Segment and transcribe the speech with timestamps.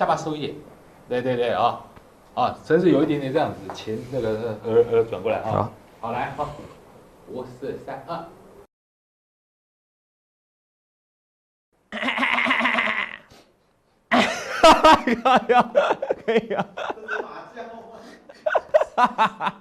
[0.00, 0.54] 下巴收一点，
[1.10, 1.78] 对对对啊，
[2.34, 6.48] 啊，真是有一点点这样子，前那个额额转过来啊，好，好来好，
[7.28, 8.16] 五四三二，
[11.90, 12.24] 哈哈
[14.62, 16.66] 哈哈哈哈，可以啊，
[18.96, 19.60] 哈哈哈。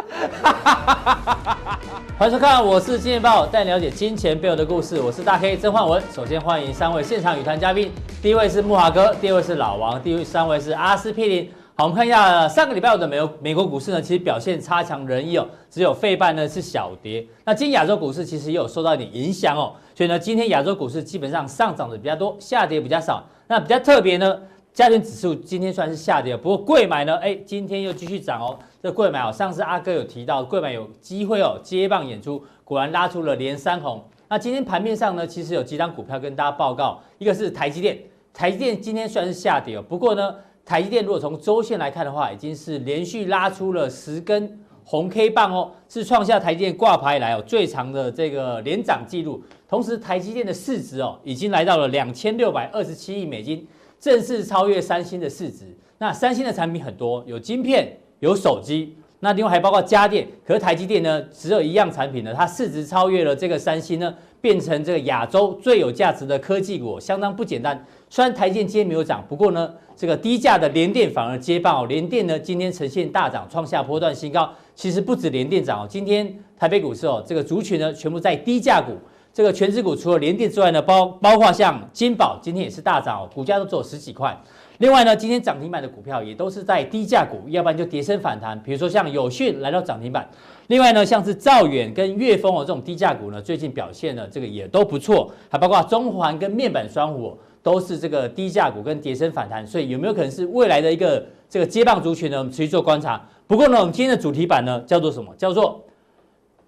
[2.18, 4.98] 欢迎收看，我是金钱爆，带你了解金钱背后的故事。
[5.00, 6.02] 我是大 K 曾焕文。
[6.12, 7.92] 首先欢迎三位现场与谈嘉宾，
[8.22, 11.50] 第一位是木华哥，第二位是老王，第三位是阿司匹林。
[11.74, 17.26] 好，我们看一下上个礼拜五的美美国股市呢，其实表现差强人意哦，只有费半呢是小跌。
[17.44, 23.22] 那今天亚洲股市其实也有受到一点影响哦，所以呢，今天亚洲股市基本上上涨的比较多，下跌比较少。
[23.48, 24.34] 那比较特别呢，
[24.72, 28.58] 加权指数今天算是下跌，不过贵买呢，哎，今天又继续涨哦。
[28.86, 34.00] 这柜买哦，上次阿哥有提到贵买有机会哦，接棒演出，果然拉出了连三红。
[34.28, 37.98] 那今天盘面上呢，其实有几张股票跟大家报告，一个是台积电，
[38.32, 49.42] 台积电今天虽然是下跌哦，不过呢，台积电如果从周线来看的话，已经是连续拉出了十根红 K 棒哦，是创下台积电挂牌以来哦最长的这个连涨记录。
[49.68, 53.66] 同时，台积电的市值哦，已经来到了两千六百二十七亿美金。
[53.98, 55.76] 正式超越三星的市值。
[55.98, 60.26] 那三星的产品很多，有晶片，有手机，那另外还包括家电。
[60.46, 67.84] 可是台积电呢，只有一样产品呢，它市值超越了这个三星呢，变成这个亚洲最有价值的科技股，相当不简单。
[68.08, 71.86] 虽然台积电今天没有涨，不过呢，这个低价的联电反而接棒哦。
[71.86, 74.50] 联电呢，今天呈现大涨，创下波段新高。
[74.74, 78.92] 其实不止联电涨哦，今天台北股市哦，这个族群呢，全部在低价股。
[79.32, 84.34] 这个全值股除了联电之外呢，包包括像金宝今天也是大涨哦，股价都只有十几块。
[84.78, 88.60] 另外呢，今天涨停板的股票也都是在低价股，要不然就跌升反弹。
[88.62, 90.28] 比如说像友讯来到涨停板，
[90.66, 95.30] 另外呢，像是兆远跟粤丰哦这种低价股呢，最近表现呢这个也都不错。
[95.48, 102.38] 还包括中环跟面板双虎都是这个低价股跟跌升反弹，所以有没有可能是未来的一个这个接棒族群呢？
[102.38, 103.24] 我们持续做观察。
[103.46, 105.34] 不过呢，我们今天的主题版呢叫做什么？
[105.36, 105.82] 叫做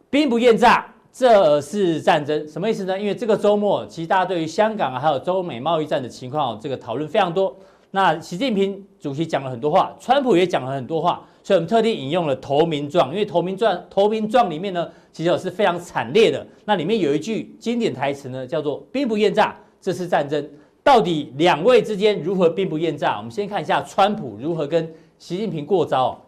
[0.09, 0.95] 兵不厌诈。
[1.11, 2.97] 这是战争，什么意思呢？
[2.97, 7.57] 因为这个周末，其实大家对于香港啊，还有中美贸易战的情况，这个讨论非常多。
[7.91, 16.47] 那习近平主席讲了很多话，川普也讲了很多话，所以我们特地引用了《投名状》，因为《投名状》《投名状》里面呢，其实是非常惨烈的。
[16.65, 20.49] 那里面有一句经典台词呢，叫做“兵不厌诈”，这是战争。
[20.83, 23.17] 到底两位之间如何兵不厌诈？
[23.17, 26.19] 我们先看一下川普如何跟习近平过招。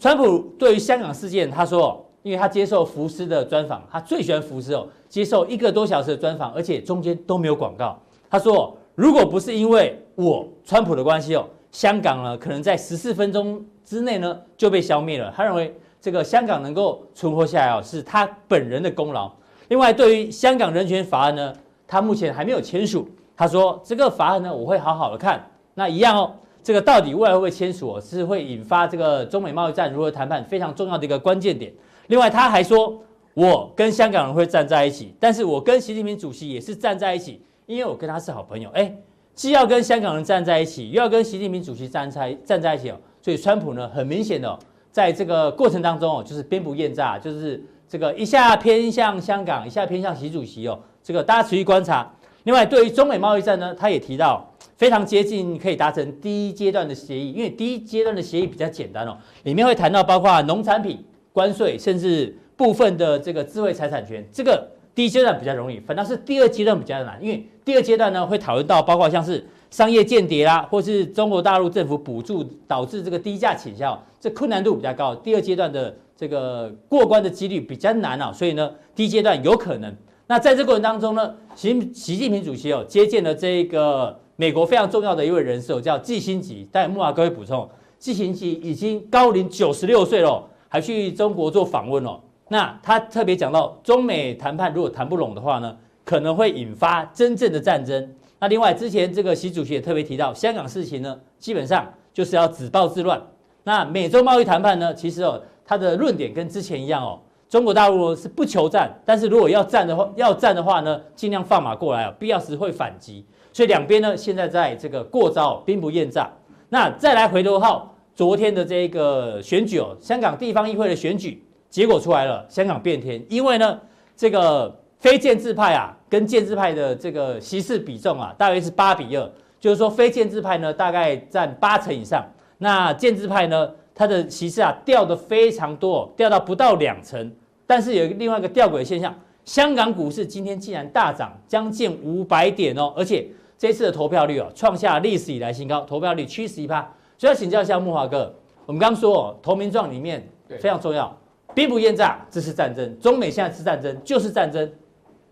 [0.00, 2.00] 川普对于香港事件，他说。
[2.24, 4.88] 因为他接受福斯的专访，他最喜欢福斯哦。
[5.10, 8.00] 接受一个多小时的专访，而且中间都没有广告。
[8.30, 19.30] 他说：“如果不是因为我川普的关系哦，香港呢可能在十四分钟之内呢就被消灭了。”他认为这个香港能够存活下来哦，是他本人的功劳。
[19.68, 21.52] 另外，对于香港人权法案呢，
[21.86, 23.08] 他目前还没有签署。
[23.36, 25.44] 他说：“这个法案呢，我会好好的看。”
[25.74, 31.72] 那一样哦，这个到底未来会不会签署哦，是会引发这个中美贸易战如何谈判非常重要的一个关键点。
[32.06, 33.02] 另外，他还说，
[33.32, 38.70] 我跟香港人会站在一起，但是我跟习近平主席也是站在一起，因为我跟他是好朋友。
[38.70, 38.94] 哎，
[39.34, 42.96] 既要跟香港人站在一起，又要跟习近平主席站在站在一起哦。
[43.22, 44.58] 所以，川普呢，很明显的哦，
[44.90, 50.78] 在这个过程当中哦，就是兵不厌诈，就是这个一下偏向香港，一下偏向习主席哦。
[51.02, 52.14] 这个大家持续观察。
[52.44, 61.04] 另外，对于中美贸易战呢，他也提到非常接近可以达成第一阶段的协议，因为第一阶段的协议比较简单哦，里面会谈到包括农产品。
[61.34, 75.14] 关税甚至部分的这个智慧财产权，这个第一阶段比较容易，反倒是第二阶段比较难，因为第二阶段呢会讨论到包括像是商业间谍啦，或是中国大陆政府补助导致这个低价倾销，这困难度比较高。
[75.14, 79.94] 第二阶段的这个过关的几率比较难啊，所以呢，第一阶段有可能。
[80.26, 86.68] 那在这过程当中呢，习习近平主席哦接见了这个美国非常重要的一位人士哦，叫季辛吉。
[86.70, 87.68] 待会木华哥会补充，
[87.98, 90.42] 季辛吉已经高龄九十六岁了。
[90.66, 92.18] 还去中国做访问哦，
[92.48, 98.14] 那他特别讲到中美谈判如果谈不拢的话呢，可能会引发真正的战争。
[98.38, 103.20] 那另外之前这个习主席也特别提到，香港事情呢，基本上就是要止暴制乱。
[103.62, 107.18] 那美洲贸易谈判呢，其实哦，他的论点跟之前一样哦，
[107.48, 113.24] 中国大陆是不求战，但是如果要战的话，要战的话呢，尽量放马过来哦，必要时会反击。
[113.52, 116.30] 所以两边呢，现在在这个过招，兵不厌诈。
[116.68, 117.90] 那再来回头号。
[118.16, 123.80] 昨天的这个选举哦，香港地方议会的选举结果出来了，香港变天，因为呢，
[124.14, 124.72] 这个
[125.04, 129.30] 非建制派啊，跟建制派的这个席次比重啊，大约是八比二，
[129.60, 137.30] 就是说非建制派呢大概占八成以上，那建制派呢，它的席次啊掉得非常多，掉到不到两成，
[137.66, 139.14] 但是有另外一个吊诡现象，
[139.44, 143.28] 香港股市今天竟然大涨将近五百点哦，而且。
[143.56, 146.80] 这次的投票率哦，创下历史以来新高，投票率七十一趴。
[147.16, 148.34] 所以要请教一下木华哥，
[148.66, 150.28] 我们刚刚说哦，投名状里面
[150.58, 151.16] 非常重要，
[151.54, 152.98] 兵不厌诈，这是战争。
[152.98, 154.68] 中美现在是战争，就是战争。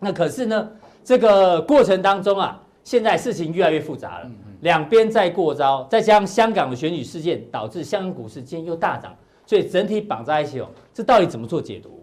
[0.02, 0.69] 那可是呢，
[1.04, 9.14] 这个过程当中啊，现在事情越来越复杂了，两边在过招，再加上香港的选举事件，导致香港股市今天又大涨，
[9.46, 11.99] 所以整体绑在一起哦，这到底怎么做解读？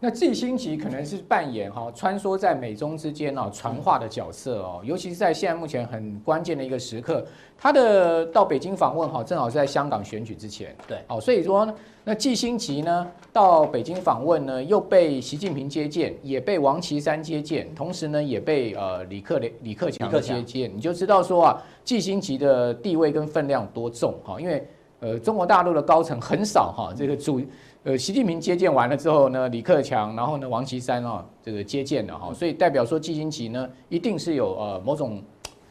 [0.00, 7.26] 那季辛吉可能是扮演哈穿梭在美中之间哦传话的角色哦，尤其是在现在目前很关键的一个时刻，
[7.58, 11.68] 他的到北京访问哈，正好是在香港选举之前，对，好，所以说
[12.04, 24.66] 那季星吉呢到北京访问呢，又被习近平接见，也被王岐山接见，同时呢也被呃李克李李克强接见，你就知道说啊，季新吉的地位跟分量多重哈，因为
[25.00, 27.40] 呃中国大陆的高层很少哈这个主。
[27.84, 35.22] 呃，习近平接见完了之后呢，李克强，然后呢，王岐山啊，这个接见了哈，所以代表说季新吉呢，一定是有呃某种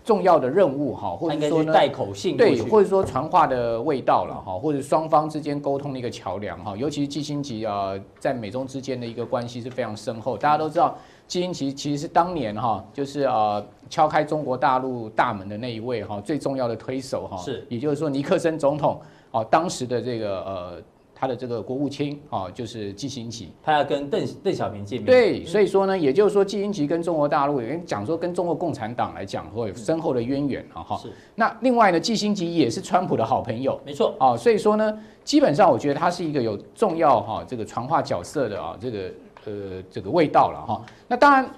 [0.08, 10.38] 重要的任务哈，或者说呢带口信对，或者说传话的味道了哈，或者双方之间沟通的一个桥梁哈，尤其是基辛吉啊，在美中之间的一个关系是非常深厚。
[10.38, 20.82] 大家都知道，基辛吉其实是当年哈，就是呃敲开中国大陆大门的那一位哈，最重要的推手哈，是，也就是说尼克森总统啊，当时的这个呃。
[21.20, 25.06] 他的这个国务卿啊，就是季新吉，他要跟邓邓小平见面。
[25.08, 30.98] 对，所以说呢，也就是说，季辛吉跟中国大陆有人讲说，跟中国共产党来讲会有深厚的渊源啊哈。
[30.98, 31.12] 是。
[31.34, 34.38] 那另外呢，季新吉也是川普的好朋友，没错啊。
[34.38, 39.00] 所以说呢，基本上我觉得他是一个有重要哈这个传话角色的啊这个
[39.46, 39.54] 呃
[39.90, 40.86] 这个味道了哈。
[41.08, 41.50] 那当然。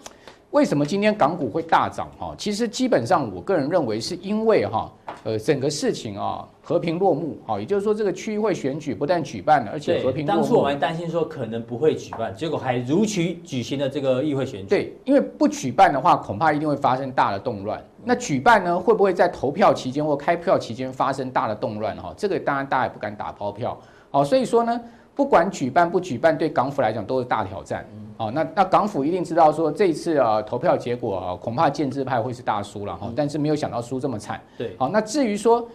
[0.52, 2.10] 为什么今天港股会大涨？
[2.18, 4.92] 哈，其实基本上我个人认为是因为哈，
[5.24, 10.42] 呃，整个事情啊和平落幕，哈，也就是说这个区议会选举不但举办了，而且和平落幕。
[10.42, 14.68] 当初我们还担心说可能不会举办，结果还如期举行了这个议会选举。
[14.68, 17.80] 对，因为不举办的话，恐怕一定会发生大的动乱。
[18.04, 21.96] 那举办呢，会不会在投票期间或开票期间发生大的动乱？
[21.98, 23.80] 哈，这个当然大家也不敢打包票。
[24.10, 24.82] 好，所以说呢。
[25.20, 27.86] 不管举办不举办，对港府来讲都是大挑战。
[28.16, 33.12] 哦，那那港府一定知道说这一次啊投票结果啊，恐怕建制派会是大输了哈。
[33.14, 34.40] 但是没有想到输这么惨。
[34.58, 35.68] 对，好，那至于说，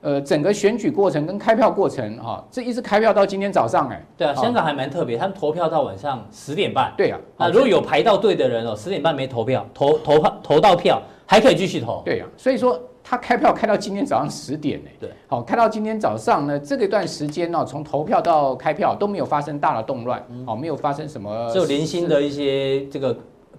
[0.00, 4.00] 呃，整个选举过程跟开票过程哈，这一直开票到今天早上哎。
[4.16, 6.94] 对啊，香港还蛮特别，他们投票到晚上十点半。
[6.96, 12.00] 对啊，那如果有排到队的人哦，十点半没投票，投投票投到票还可以继续投。
[12.04, 12.80] 对啊，所以说。
[13.04, 23.14] 他开票开到今天早上十点呢，对，好，开到今天早上呢，这个段时间呢，从投票到开票都没有发生大的动乱，好，没有发生什么，只有零星的一些这个。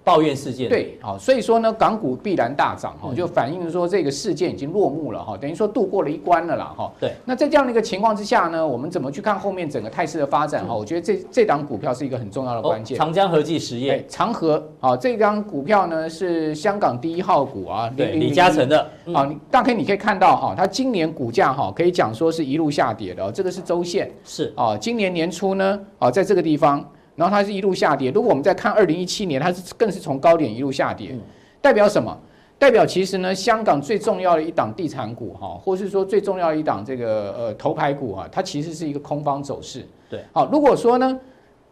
[0.06, 6.92] 抱怨事件对，好，所以说呢，港股必然大涨哈，就反映说这个事件已经落幕了哈，等于说度过了一关了啦哈。
[7.00, 10.76] 对，那在这样的一个情况之下呢，我们怎么去看后面整个态势的发展哈？
[10.76, 12.96] 我觉得这这档股票是一个很重要的关键。
[12.96, 26.88] 长江和记实业，长和啊，这张股票呢是香港第一号股啊，对，李嘉诚的啊，大概你可以看到哈，它今年股价哈可以讲说是一路下跌的，这个是周线是啊，今年年初呢啊，在这个地方。
[27.16, 28.12] 然后它是一路下跌。
[28.12, 31.16] 如果我们再看二零一七年，它是更是从高点一路下跌，
[31.62, 32.18] 代表什么？
[32.58, 39.86] 代表其实呢，香港最重要的一档地产股哈，或是说最重要的一档这个呃头牌股啊，它其实是一个空方走势。
[40.10, 41.20] 对，好，如果说呢，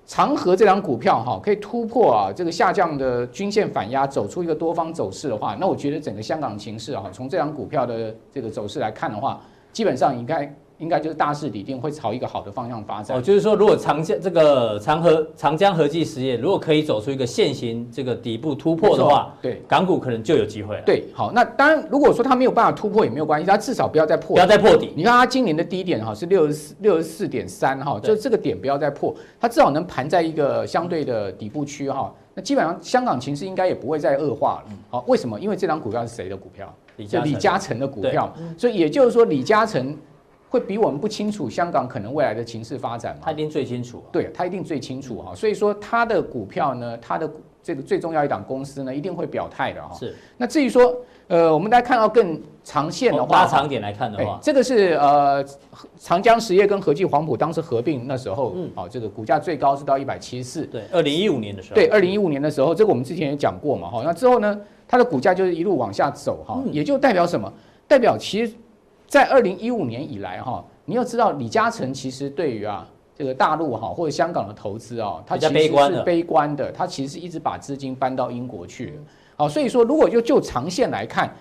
[0.05, 9.41] 长和这档股票哈可以突破啊这个下降的均线反压，走出一个多方走势的话，那我觉得整个香港情势啊，从这档股票的这个走势来看的话，
[9.71, 10.53] 基本上应该。
[10.83, 13.17] 应该就是大势已定，会朝一个好的方向发展。
[13.17, 20.83] 哦，就是说，如果长江这个长河长江合计实业如果可以走出一个线型这个底部突破的话，对，港股可能就有机会了。
[20.85, 24.91] 对，好，那当然，如果说它没有办法突破也没有关系，它至少不要再破，不要再破底。
[24.95, 32.13] 你看它今年的低点哈是六十四六十四点三哈，就这个点不要再破，它至少能盘在一个相对的底部区哈。
[32.35, 34.75] 那基本上香港情势应该也不会再恶化了。
[34.89, 35.39] 好，为什么？
[35.39, 36.73] 因为这张股票是谁的股票？
[37.07, 39.97] 就李嘉诚的股票，所以也就是说李嘉诚。
[40.53, 43.21] 会比我们不清楚香港可能未来的情势发展吗？
[43.23, 44.07] 他一定最清楚啊。
[44.11, 45.33] 对，他一定最清楚哈。
[45.33, 47.27] 所以说他的股票呢，他的
[47.63, 49.95] 这个最重要一档公司呢，一定会表态的哈。
[49.97, 50.15] 是。
[50.37, 50.95] 那至于说，
[51.27, 55.43] 呃，我们来看到更长线的话，拉长点来看的话，这个是呃
[55.97, 60.67] 长江实业跟和记黄埔当时合并那时候，嗯，好，这个股价最高是到一百七十四。
[60.67, 61.75] 对，二零一五年的时候。
[61.75, 64.03] 对，二零一五年的时候，这个我们之前也讲过嘛，哈。
[64.05, 67.51] 那之后呢，它的股价就是一路往下走哈，也就代表什么？
[67.87, 68.53] 代表其实，
[69.13, 70.65] 在二零一五年以来哈。
[70.85, 78.99] 你要知道，李嘉诚其实对于啊这个大陆哈或者香港的投资啊，他其实是悲观的，他其实是一直把资金搬到英国去。
[79.35, 81.31] 好，所以说如果就就长线来看，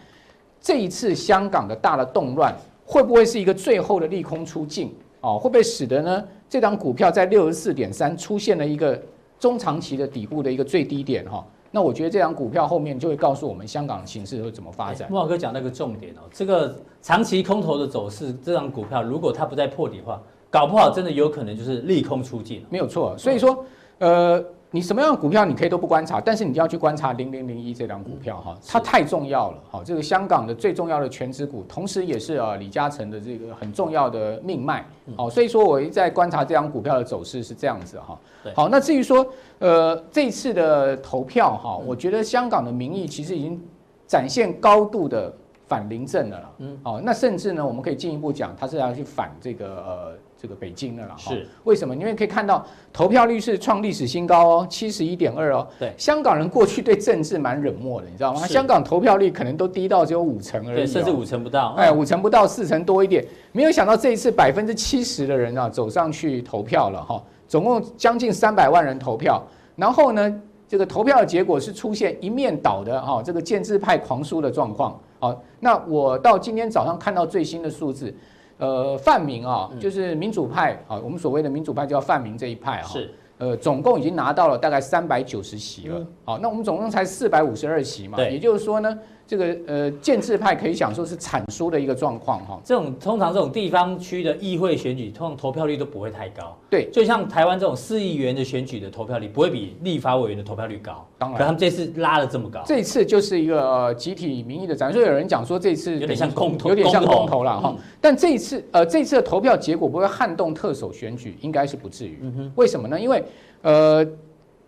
[0.60, 4.94] 这一次香港的大的动乱会不会是一个最后的利空出尽？
[5.22, 9.00] 哦，会不会使得呢这张股票在六十四点三出现了一个
[9.38, 11.42] 中长期的底部的一个最低点哈？
[11.72, 15.10] 那我觉得这张股票后面就会告诉我们香港的形势会怎么发展。
[15.10, 22.64] 莫老哥讲那个重点哦，这个长期空头的走势，这张股票如果它不再破底的话，搞不好真的有可能就是利空出尽。
[22.70, 23.64] 没有错，所以说，
[23.98, 24.44] 呃。
[24.74, 34.82] 你什么样的股票你可以都不观察，但是你就要去观察零零零一这张股票哈，它太重要了哈，这个香港的最重要的权值股，同时也是啊李嘉诚的这个很重要的命脉，
[35.14, 38.18] 好，所以说我一直在观察这张股票的走势是这样子哈。
[38.54, 39.26] 好，那至于说
[39.58, 43.60] 呃这次的投票哈，我觉得香港的民意其实已经
[44.06, 45.30] 展现高度的
[45.68, 50.12] 反临政了，嗯，好，那甚至呢我们可以进一步讲，它是要去反这个呃。
[50.42, 51.94] 这个北京的了哈，是为什么？
[51.94, 55.64] 因为可以看到投票率是创历史新高哦，七十一点二哦。
[55.78, 58.44] 对，香港人过去对政治蛮冷漠的，你知道吗？
[58.44, 61.74] 香港投票率可能都低到只有五成而已，甚至五成不到。
[61.76, 63.24] 哎，五成不到，四成多一点。
[63.52, 69.40] 没有想到这一次百分之七十的人啊走上去投票了哈，总共将近三百万人投票。
[69.76, 74.98] 然后呢，这个投票的结果是出现一面倒的哈，这个建制派狂输的状况。
[75.20, 78.12] 好，那我到今天早上看到最新的数字。
[78.58, 86.06] 呃，泛民啊，就是民主派啊，我们所谓的民主派叫泛民这一派啊，是呃，总共已经拿到了大概三百九十席了。
[86.24, 88.98] 好，那我们总共才四百五十二席嘛，也就是说呢。
[89.26, 92.60] 这个呃，建制派可以讲说是惨输的一个状况哈。
[92.64, 96.56] 这种通常这种地方区的议会选举，通常投票率都不会太高。
[96.68, 101.06] 对，就像台湾这种市议员的选举的投票率，不会比立法委员的投票率高。
[101.18, 102.62] 当然，可他们这次拉了这么高。
[102.66, 104.94] 这次就是一个、呃、集体民意的展示。
[104.94, 107.74] 所以有人讲说这次有点像空投，有点像公投了哈。
[108.00, 112.18] 但这一次呃，这次的投票结果不会撼动特首选举，应该是不至于。
[112.22, 112.52] 嗯哼。
[112.56, 113.00] 为什么呢？
[113.00, 113.24] 因为
[113.62, 114.06] 呃，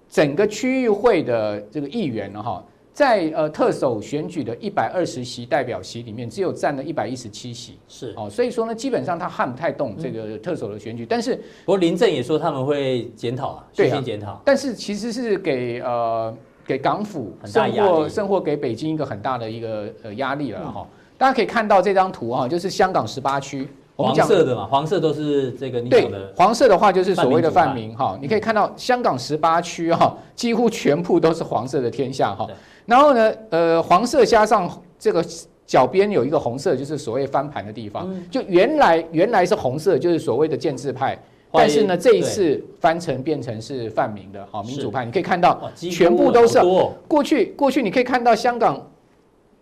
[0.08, 2.64] 整个区域会的这个议员呢哈。
[2.94, 11.02] 在呃特首选举的一百二十席代表席里面，只有占了一百一十七席，是哦，所以说呢，基本上他撼不太动这个特首的选举。
[11.02, 14.40] 嗯、但是，不过林郑也说他们会检讨啊，虚心检讨。
[14.44, 16.32] 但是其实是给呃
[16.64, 20.82] 给港府甚或甚或给北京一个很大的一个呃压力了哈。
[20.82, 20.86] 嗯、
[21.18, 26.32] 大家可以看到这张图哈，就是香港十八区，黄色的嘛，黄色都是这个你讲的。
[26.36, 32.46] 黄色的话就是所谓的泛民哈，你可以看到香港十八区哈，几乎全部都是黄色的天下哈。
[32.87, 35.25] 然后呢，呃，黄色加上这个
[35.67, 38.14] 脚边有一个红色，就是所谓翻盘的地方。
[38.31, 41.19] 就原来原来是红色，就是所谓的建制派，
[41.50, 45.07] 但是呢，这一次翻成变成是泛民的，好民主派。
[45.07, 46.61] 你可以看到，全部都是
[47.09, 48.91] 过去过去，你可以看到香港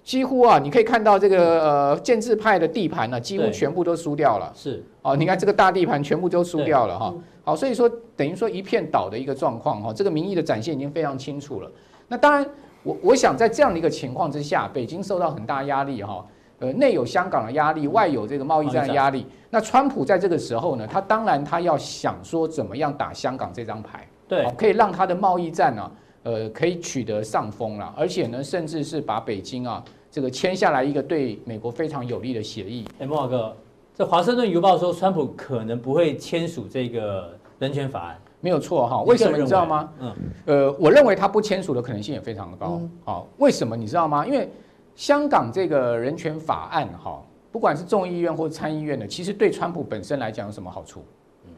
[0.03, 4.53] 几乎啊，你可以看到这个呃建制派的地盘呢，几乎全部都输掉了。
[4.57, 7.15] 是哦，你看这个大地盘全部都输掉了哈。
[7.45, 11.71] 好，所以说等于说一片倒的一个状况哈，这个民意的展现已经非常清楚了。
[12.09, 12.45] 那当然。
[12.83, 16.25] 我我想在这样的一个情况之下，北京受到很大压力哈，
[16.59, 19.27] 呃，内有香港的压力，外有这个贸易战的压力。
[19.51, 25.93] 那川普在这个时候呢，他当然他要想说怎么样打香港这张牌，对，可以让他的贸易战呢，
[26.25, 32.89] 呃，可以取得上风了，而且呢，甚至是把北京啊这个签下来一个对美国非常有利的协议。
[32.99, 33.57] 哎，莫华哥，
[33.95, 38.19] 这华盛顿邮报说川普可能不会签署这个人权法案。
[38.43, 39.89] 没有错哈，为什么你知道吗？
[40.01, 40.15] 嗯，
[40.47, 42.81] 呃，我认为他不签署的可能性也非常的高。
[43.05, 44.27] 好，为什么你知道吗？
[44.27, 44.51] 因为
[44.97, 47.23] 香港这个人权法案哈，
[47.53, 51.05] 不管是众议院或者参议院的，其实对川普本身来讲有什么好处？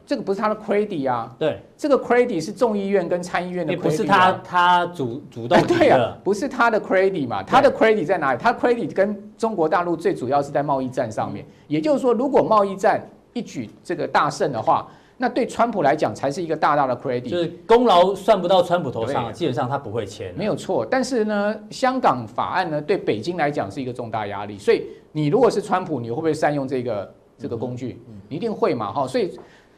[0.05, 1.35] 这个不是他的 credit 啊。
[1.39, 7.41] 对，这个 credit 是众议院跟参议院的 credit，不是他他主主动对啊，不是他的 credit 嘛？
[7.41, 8.39] 他的 credit 在哪里？
[8.39, 11.43] 他 credit 跟中国大陆最主要是在贸易战上面。
[11.67, 13.01] 也就是说，如果贸易战
[13.33, 14.87] 一举这个大胜的话。
[15.17, 20.33] 那对川普来讲才是一个大大的 credit，就是功劳算不到川普头上，基本上他不会签。
[20.35, 28.01] 没有错，但是呢，香港法案呢对北京来讲是一个重大压力，所以你如果是川普，你会不会善用这个这个工具？
[28.27, 29.31] 你一定会嘛，哈，所以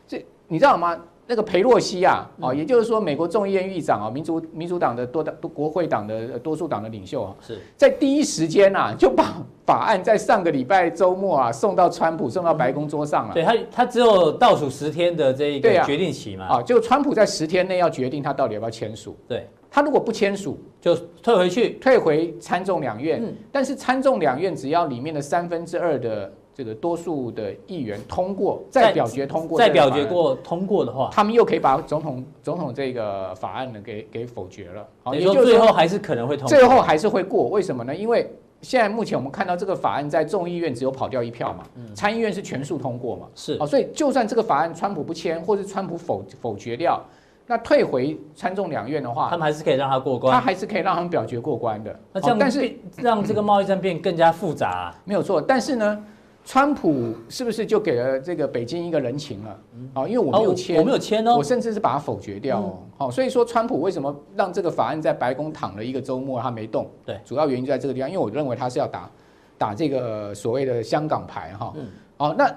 [0.08, 1.00] 这你知道吗？
[1.29, 13.34] 那个裴洛西啊，哦，也就是说，美国众议院议长啊，民主民主党的多党多国会党的多数党的领袖啊，是在第一时间啊，就把法案在上个礼拜周末啊送到川普送到白宫桌上了。
[13.34, 16.46] 对他，他只有倒数十天的这一个决定期嘛。
[16.46, 19.13] 啊，就川普在十天内要决定他到底要不要签署。
[19.27, 23.22] 对，他如果不签署，就退回去，退回参众两院。
[23.22, 26.31] 嗯，但是参众两院只要里面的三分之二的。
[26.57, 34.83] 这个多数的议员通过，再表决通过，再表决过通过的话，他们又可以把总统总统这个法案呢给给否决了。
[35.03, 37.47] 好，也就是最后还是可能会通过，最后还是会过。
[37.49, 37.95] 为什么呢？
[37.95, 38.27] 因为
[38.63, 43.27] 现在目前我们看到这个法案在众议院只有跑掉一票嘛，参议院是全数通过嘛。
[43.35, 46.99] 是，所以就算这个法案川普不签，或是川普否否决掉，
[47.45, 51.99] 那退回参众两院的话，他们还是可以让他过关，他还是可以让他们表决过关的。
[52.11, 55.39] 那这样，但是让这个贸易战变更加复杂，没有错。
[55.39, 56.03] 但是呢？
[56.47, 59.59] 川普是不是就给了这个北京一个人情了？
[59.93, 62.79] 啊，因为我没有签，我没有签哦，我甚至是把它否决掉哦。
[62.97, 66.89] 好，所以说川普为什么让这个法案在白宫躺了一个周末，他没动？
[67.05, 69.11] 对，主要原因就在这个地方，因为我认为他是要打
[69.57, 71.73] 打这个所谓的香港牌哈。
[72.15, 72.49] 哦，那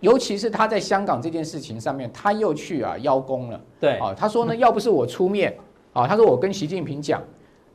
[0.00, 3.60] 尤其是他在香港这件事情上面，他又去啊邀功了。
[3.78, 5.54] 对，啊，他说呢，要不是我出面，
[5.92, 7.22] 啊，他说我跟习近平讲。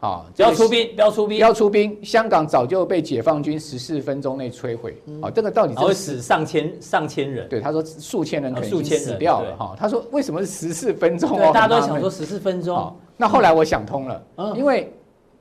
[0.01, 0.25] 啊！
[0.35, 2.03] 不要出兵，不要出兵，不要出兵！
[2.03, 4.97] 香港早就被解放军十四分钟内摧毁。
[5.21, 7.47] 啊，这个到底会死上千上千人？
[7.47, 9.55] 对，他说数千人可能死掉了。
[9.55, 11.37] 哈，他说为什么是十四分钟？
[11.37, 12.93] 大家都想说十四分钟。
[13.15, 14.23] 那后来我想通了，
[14.55, 14.91] 因为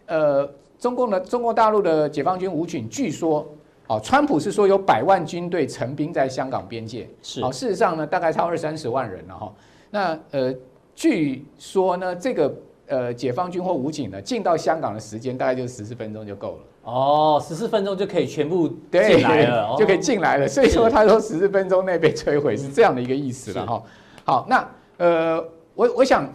[0.04, 0.46] 呃，
[0.78, 3.50] 中共的中国大陆的解放军武警据说，
[3.86, 7.08] 哦，川普是说有百万军队成兵在香港边界。
[7.22, 7.40] 是。
[7.40, 9.52] 哦，事实上呢，大概超二三十万人了哈。
[9.90, 10.54] 那呃，
[10.94, 12.54] 据说呢，这个。
[12.90, 16.58] 呃，解放军或武警呢，进到香港的时间大概就十四分钟就够了。
[16.82, 20.48] 哦，十四分钟就可以全部进来了，就可以进来了。
[20.48, 23.82] 所以说，他说十四分钟内被摧毁是这样的一个意思了哈。
[24.24, 25.44] 好，那呃，
[25.74, 26.28] 我我想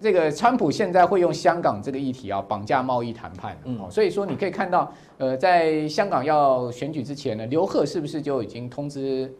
[0.00, 3.56] 这个川普现在会用香港这个议题啊绑架贸易谈判。
[3.64, 9.32] 嗯，所以说你可以看到，呃，在香港要选举之前呢，刘鹤是不是就已经通知？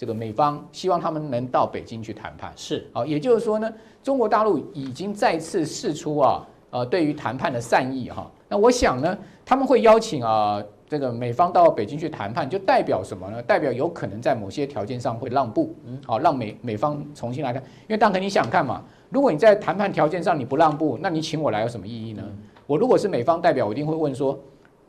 [0.00, 3.70] 这个美方希望他们能到北京去谈判，是好，也就是说呢，
[4.02, 8.26] 中国大陆已经再次释出啊，呃，对于谈判的善意哈。
[8.48, 13.42] 那我想呢，他们会邀请啊，这个美方到北京去谈判，就代表什么呢？
[13.42, 15.76] 代表有可能在某些条件上会让步，
[16.06, 17.62] 好，让美美方重新来看。
[17.62, 22.22] 因为当然你想看嘛，如果你在谈判条件上你不让步，那你请我来有什么意义呢？
[22.66, 24.40] 我如果是美方代表，我一定会问说。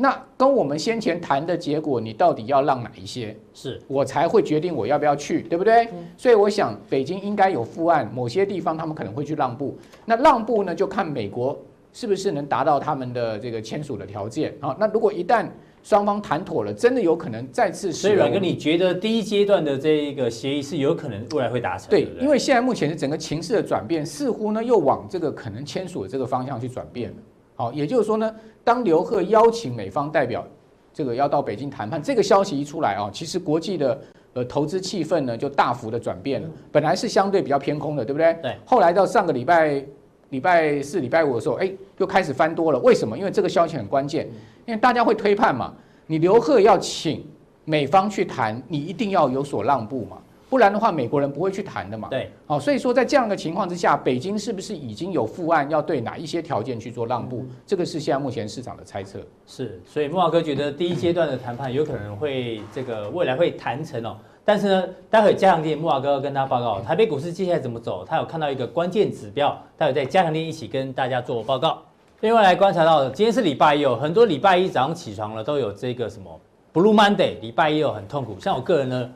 [0.01, 3.37] 那跟我们先前谈的结果，你到底要让哪一些？
[3.53, 5.85] 是我才会决定我要不要去，对不对？
[5.93, 9.77] 嗯、所以我想，北京应该有副案，某些地方他们可能会去让步。
[10.03, 11.55] 那让步呢，就看美国
[11.93, 14.51] 是不是能达到他们的这个签署的条件。
[14.59, 15.45] 好，那如果一旦
[15.83, 17.91] 双方谈妥了，真的有可能再次。
[17.93, 21.91] 所以，阮哥，你觉得第一阶段的这一个协议是有可能未来会达成？
[21.91, 27.17] 对，因为现在目前的整个情势的转变，似乎呢又往这个可能签署的这个方向去转变了。
[27.61, 28.33] 好，也就是说呢。
[28.63, 30.43] 当刘鹤邀请美方代表，
[30.91, 34.01] 这个要到北京谈判，这个消息一出来啊，其实国际的
[34.33, 36.49] 呃投资气氛呢就大幅的转变了。
[36.71, 38.33] 本来是相对比较偏空的，对不对？
[38.41, 38.57] 对。
[38.65, 39.83] 后来到上个礼拜
[40.29, 42.79] 礼拜四、礼拜五的时候，哎，又开始翻多了。
[42.79, 43.15] 为什么？
[43.15, 44.27] 因为这个消息很关键，
[44.65, 45.71] 因为大家会推判嘛，
[46.07, 47.23] 你刘鹤要请
[47.65, 50.17] 美方去谈，你一定要有所让步嘛。
[50.51, 52.09] 不然的话，美国人不会去谈的嘛。
[52.09, 57.45] 对，好，所以说在这样的情况之下，北京是不是已经有副案要对哪一些条件去做让步？
[57.65, 59.21] 这个是现在目前市场的猜测。
[59.47, 64.17] 是，所以慕驊哥觉得第一阶段的谈判有可能会这个未来会谈成哦。
[64.43, 71.81] 但是呢，待会加强店木华哥跟大家报告台北股市接下来怎么走，他有看到一个关键指标，待会在加强店一起跟大家做报告。
[72.19, 76.41] 另外来观察到，今天是礼拜一哦，很多礼拜一早上起床了都有这个什么
[76.73, 78.35] Blue Monday，礼拜一哦很痛苦。
[78.37, 79.09] 像我个人呢。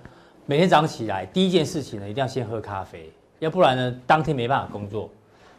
[0.48, 5.10] 每天早上起来，第一件事情呢，一定要先喝咖啡，要不然呢，当天没办法工作。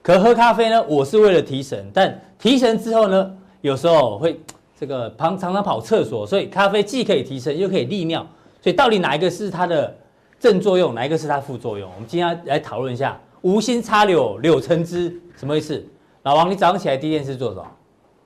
[0.00, 4.40] 可喝咖啡呢，我是为了提神，但提神之后呢，有时候会
[4.78, 8.24] 这个常常常跑厕所，所以咖啡既可以提神，又可以利尿。
[8.62, 9.92] 所以到底哪一个是它的
[10.38, 11.90] 正作用，哪一个是它副作用？
[11.92, 13.18] 我们今天来讨论一下。
[13.42, 15.84] 无心插柳柳成枝，什么意思？
[16.22, 17.66] 老王，你早上起来第一件事做什么？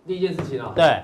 [0.06, 0.72] 第一件事情啊、哦？
[0.76, 1.02] 对，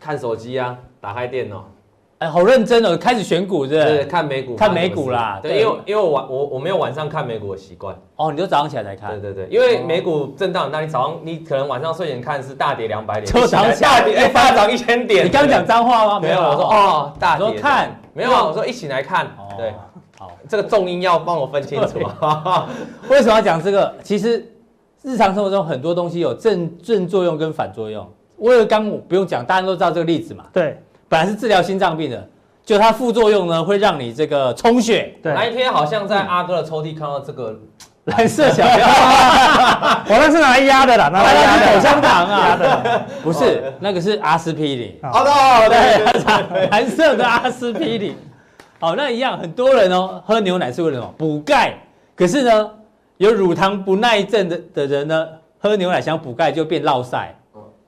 [0.00, 1.70] 看手机啊，打开电脑。
[2.18, 2.96] 哎，好认真哦！
[2.96, 3.84] 开始选股是不是？
[3.84, 5.38] 对，看美股，看美股啦。
[5.40, 7.96] 对，因为因为我晚我我没有晚上看美股的习惯。
[8.16, 9.10] 哦，你就早上起来才看？
[9.20, 15.26] 对对对，因为美股震荡，那你早上你可能晚上睡前看是大跌两百点，就早上大跌，哎，大涨一千点。
[15.26, 16.20] 你刚讲脏话吗？
[16.20, 17.52] 没有，我说哦，大跌。
[17.52, 19.28] 看，没有啊，我说一起来看。
[19.56, 19.72] 对，
[20.18, 22.00] 好，这个重音要帮我分清楚。
[23.08, 23.94] 为什么要讲这个？
[24.02, 24.44] 其实
[25.04, 28.04] 日常生活中很多东西有正正作用跟反作用。
[28.38, 30.44] 威而钢不用讲，大家都知道这个例子嘛。
[30.52, 32.28] 对，本来是治疗心脏病的。
[32.64, 35.14] 就它副作用呢，会让你这个充血。
[35.22, 37.58] 对，那一天好像在阿哥的抽屉看到这个
[38.04, 38.74] 蓝色小药，
[40.06, 42.58] 我那是拿来压的啦， 拿来压口香糖啊，
[43.22, 44.98] 不是，那个是阿司匹林。
[45.02, 48.14] 好的，好的，蓝色的阿司匹林。
[48.78, 51.14] 好，那一样，很多人哦，喝牛奶是为了什么？
[51.16, 51.72] 补钙。
[52.14, 52.70] 可是呢，
[53.16, 55.26] 有乳糖不耐症的的人呢，
[55.58, 57.34] 喝牛奶想补钙就变落晒。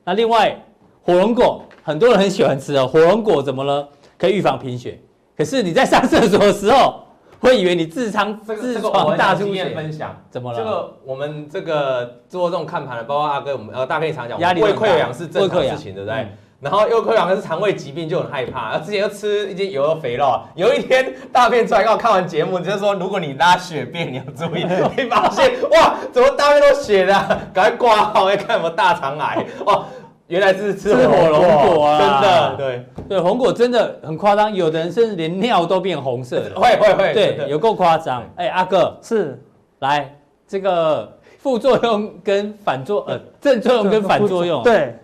[0.04, 0.56] 那另外，
[1.02, 3.88] 火龙果，很多人很喜欢吃哦，火龙果怎么了？
[4.18, 5.00] 可以预防贫血，
[5.36, 7.02] 可是你在上厕所的时候，
[7.40, 9.74] 会以为你痔疮痔疮大出血。
[9.74, 10.58] 分享怎么了？
[10.58, 16.28] 这个我们这个做这种看盘的，包括阿哥，我们呃大家可以常讲，胃溃疡是正常事情，对不对？
[16.60, 18.72] 然后又溃疡是肠胃疾病，就很害怕。
[18.72, 24.62] 然后之前又吃一些油肥肉，有一天大便出来，刚好看完节目，就是说如果你拉血便，你要注意，
[24.94, 27.14] 会发现哇，怎么大便都血的，
[27.54, 29.82] 赶快挂号，要看有没有大肠癌哇。
[30.30, 31.98] 原来是吃火龙果啊！
[31.98, 38.22] 真的，对对，红果真的很夸张，有的人甚至连尿都变红色的， 会会会，对，有够夸张。
[38.36, 39.42] 哎，阿哥是
[39.80, 40.16] 来
[40.46, 44.94] 这个副作用跟反作呃 正作用跟反作用，对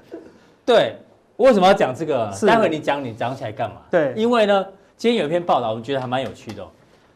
[0.64, 0.96] 对，
[1.38, 2.32] 为什么要讲这个？
[2.46, 3.78] 待会你讲你讲起来干嘛？
[3.90, 4.64] 对，因为呢，
[4.96, 6.64] 今天有一篇报道，我们觉得还蛮有趣的。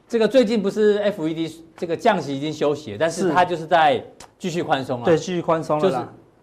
[0.08, 4.02] 这个最近不是 FED 这个降息已经休息了，但是它就是在
[4.36, 5.96] 继续宽松啊，对，继续宽松了，就是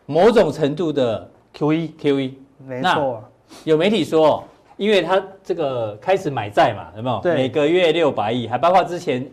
[0.05, 1.29] 某种程度的。
[1.57, 2.33] QE QE，
[2.67, 3.23] 没错、啊。
[3.63, 4.43] 有媒体说，
[4.75, 7.19] 因为他这个开始买债嘛，有没有？
[7.19, 7.33] 对。
[7.33, 9.27] 每个月六百亿，还包括之前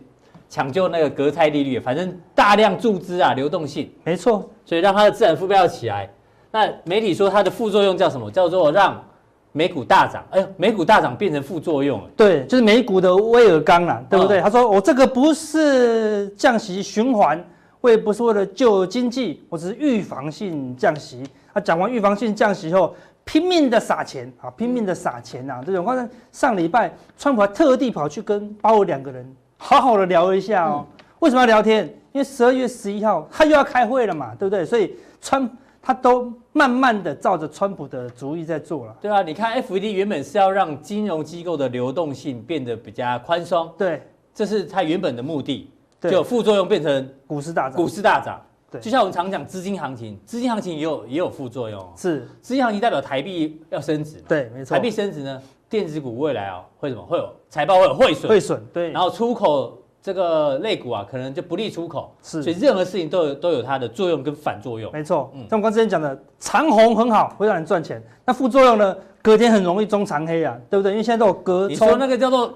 [0.48, 3.90] 抢救那个国债利率，反正大量注资啊，流动性。
[4.04, 4.48] 没错。
[4.64, 6.08] 所以让它的资产负标起来。
[6.50, 8.30] 那媒体说它的副作用叫什么？
[8.30, 9.04] 叫做让
[9.52, 10.24] 美股大涨。
[10.30, 12.00] 哎呦，美股大涨变成副作用。
[12.16, 14.38] 对，就是美股的威尔刚啦，对不对？
[14.38, 17.44] 哦、他说我这个不是降息循环，
[17.82, 21.22] 我也不是为了救经济，我只是预防性降息。
[21.54, 22.92] 他讲完预防性降息后，
[23.24, 25.62] 拼命的撒钱啊，拼命的撒钱呐！
[25.64, 29.24] 这种，刚才上礼拜川普还特地跑去跟鲍尔两个人
[29.56, 30.84] 好好的聊一下哦。
[31.20, 31.86] 为什么要聊天？
[32.10, 34.64] 因为十二月十一号他又要开会了嘛，对不对？
[34.64, 35.48] 所以川
[35.80, 38.96] 他都慢慢的照着川普的主意在做了。
[39.00, 44.02] 对啊，你看 FED 原本是要让金融机构的流动性变得比较宽松，对，
[44.34, 48.40] 这是他原本的目的，就副作用变成股市大涨，股市大涨。
[48.80, 51.92] 就像我们常讲资金行情，资金行情也有也有副作用。
[51.96, 54.22] 是，资金行情代表台币要升值。
[54.28, 54.74] 对，没错。
[54.74, 57.02] 台币升值呢，电子股未来啊会什么？
[57.02, 58.28] 会有财报会有汇损。
[58.28, 58.90] 汇损，对。
[58.90, 62.14] 然后出口这个类股啊，可能就不利出口。
[62.22, 62.42] 是。
[62.42, 64.92] 所以任何事情都有都有它的作用跟反作用。
[64.92, 65.30] 没错。
[65.34, 65.46] 嗯。
[65.48, 68.02] 像我刚之前讲的，长红很好，会让人赚钱。
[68.24, 68.96] 那副作用呢？
[69.22, 70.92] 隔天很容易中长黑啊，对不对？
[70.92, 71.66] 因为现在都有隔。
[71.66, 72.52] 你说那个叫做。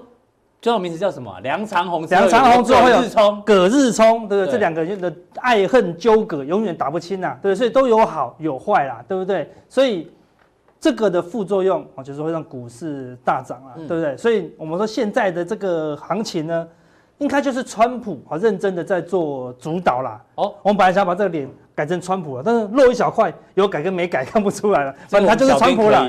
[0.61, 1.33] 专有名字叫什么？
[1.41, 4.45] 梁长虹，梁长虹之后会有日冲，葛日冲，对不对？
[4.45, 7.57] 对这两个人的爱恨纠葛永远打不清呐、啊，对不对？
[7.57, 9.49] 所以都有好有坏啦，对不对？
[9.69, 10.11] 所以
[10.77, 14.17] 这个的副作用啊，就是会让股市大涨啊，对不对？
[14.17, 16.67] 所以我们说现在的这个行情呢，
[17.19, 20.21] 应该就是川普啊认真的在做主导啦。
[20.35, 25.99] 哦，我们本来想把这个脸改成川普了，但是露一小块，有改跟没改看不出来了，反正他就是川普了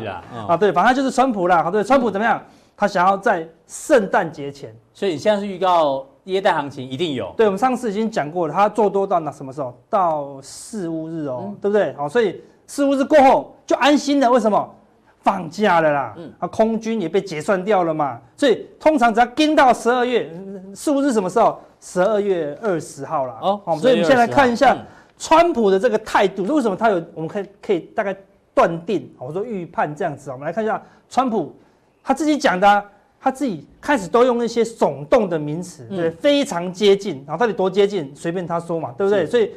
[0.48, 2.42] 啊，对，反正他就是川普了，好，对，川普怎么样？
[2.80, 7.30] 他想要在圣诞节前，所以你现在是预告耶诞行情一定有。
[7.36, 9.78] 对，我们上次已经讲过了，他做多到那什么时候？
[9.90, 11.92] 到四五日哦，嗯、对不对？
[11.92, 14.30] 好，所以四五日过后就安心了。
[14.30, 14.74] 为什么？
[15.22, 18.18] 放假了啦，嗯，啊，空军也被结算掉了嘛。
[18.34, 20.32] 所以通常只要跟到十二月
[20.74, 21.60] 四五日什么时候？
[21.82, 23.38] 十二月二十号啦。
[23.42, 24.74] 哦，好，所以我们先来看一下
[25.18, 26.44] 川普的这个态度。
[26.44, 27.04] 为什么他有？
[27.14, 28.16] 我们可以可以大概
[28.54, 30.32] 断定，我说预判这样子啊。
[30.32, 31.54] 我们来看一下川普。
[32.02, 32.84] 他自己讲的、啊，
[33.20, 37.22] 他自己开始都用一些耸动的名词，对，嗯、非常接近。
[37.26, 39.26] 然后到底多接近，随便他说嘛，对不对？
[39.26, 39.52] 所以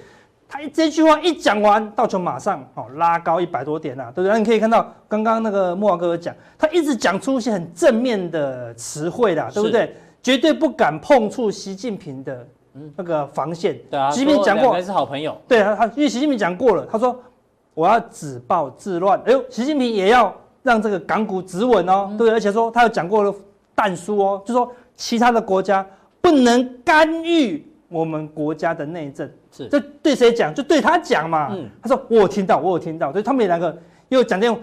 [0.47, 4.37] 他这句话一讲完，道琼马上哦拉高一百多点呐、啊，对不对？
[4.37, 9.81] 你可以看到刚刚那个慕驊哥哥讲，他一直讲出一些很正面的词汇的，对不对？
[9.81, 12.47] 是绝对不敢碰触习近平的
[12.95, 13.79] 那个防线。
[13.89, 15.35] 对啊，习近平讲过，是好朋友。
[15.47, 17.17] 对啊，他因为习近平讲过了，他说
[17.73, 19.19] 我要止暴制乱。
[19.25, 20.35] 哎呦，习近平也要。
[20.63, 23.35] 让这个港股止稳哦，对，而且说他有讲过了
[23.75, 25.85] 但书哦，就说其他的国家
[26.21, 30.53] 不能干预我们国家的内政，是这对谁讲？
[30.53, 31.49] 就对他讲嘛。
[31.51, 33.77] 嗯，他说我有听到，我有听到，所以他们两个
[34.09, 34.59] 又讲这种，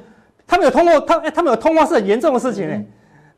[0.47, 2.85] 他们有通话，他哎，他们有通话是很严重的事情哎。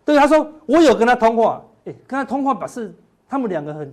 [0.04, 2.94] 对，他说我有跟他通话，哎，跟他通话表示
[3.28, 3.92] 他们两个很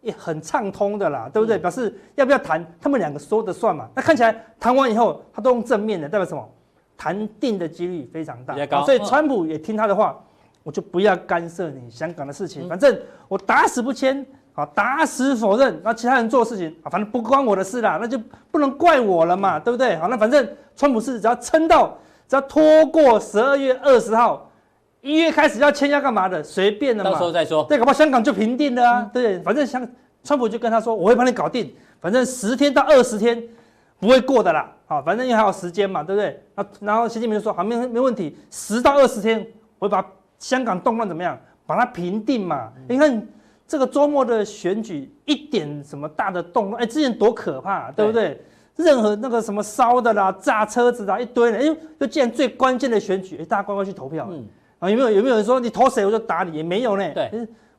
[0.00, 1.58] 也很畅通的啦，对不对？
[1.58, 3.88] 表示要不要谈，他们两个说的算嘛。
[3.94, 6.48] 那看起来谈完以后，他都用正面的，代表什么？
[6.96, 10.16] 谈定的几率非常大，所以川普也听他的话，
[10.62, 14.24] 我就不要干涉你香港的事情，反正我打死不签，
[14.54, 18.16] 啊，打死否认，那其他人做事情啊，反正不关我的事啦，那就
[18.50, 19.96] 不能怪我了嘛，对不对？
[19.96, 24.48] 好，那反正川普是只要撑到，只要拖过十二月二十号，
[25.00, 27.64] 一月开始要签要干嘛的，随便的嘛，到时候再说。
[27.64, 29.84] 对，搞不好香港就平定了啊，对，反正香
[30.22, 33.42] 川普就跟他说，我会帮你搞定，反正十天到二十天。
[34.02, 36.42] 不会过的啦，好，反正因为还有时间嘛，对不对？
[36.56, 39.46] 那然后习近平就说好，没没问题，十到二十天，
[39.78, 40.04] 我会把
[40.40, 42.72] 香港动乱怎么样，把它平定嘛。
[42.88, 43.24] 你看
[43.64, 48.42] 这个周末的选举，一点什么大的动乱，哎，之前多可怕，对不对？
[48.74, 54.26] 任何那个什么烧的啦、炸车子啦，一堆人，哎，就既然最关键的选举，哎，大家乖乖去投票。
[54.28, 54.44] 嗯，
[54.80, 56.56] 啊，有没有有没有人说你投谁我就打你？
[56.56, 57.08] 也没有呢。
[57.14, 57.30] 对，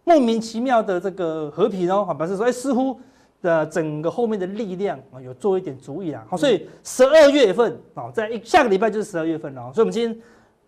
[0.05, 2.97] 莫名其妙的这个和平哦，好，表示说，哎，似乎。
[3.43, 10.17] 的整个后面的力量啊，有做一点主意啊，好，所以十二月份啊，在一下个礼拜就是十二月份了，所以我们今天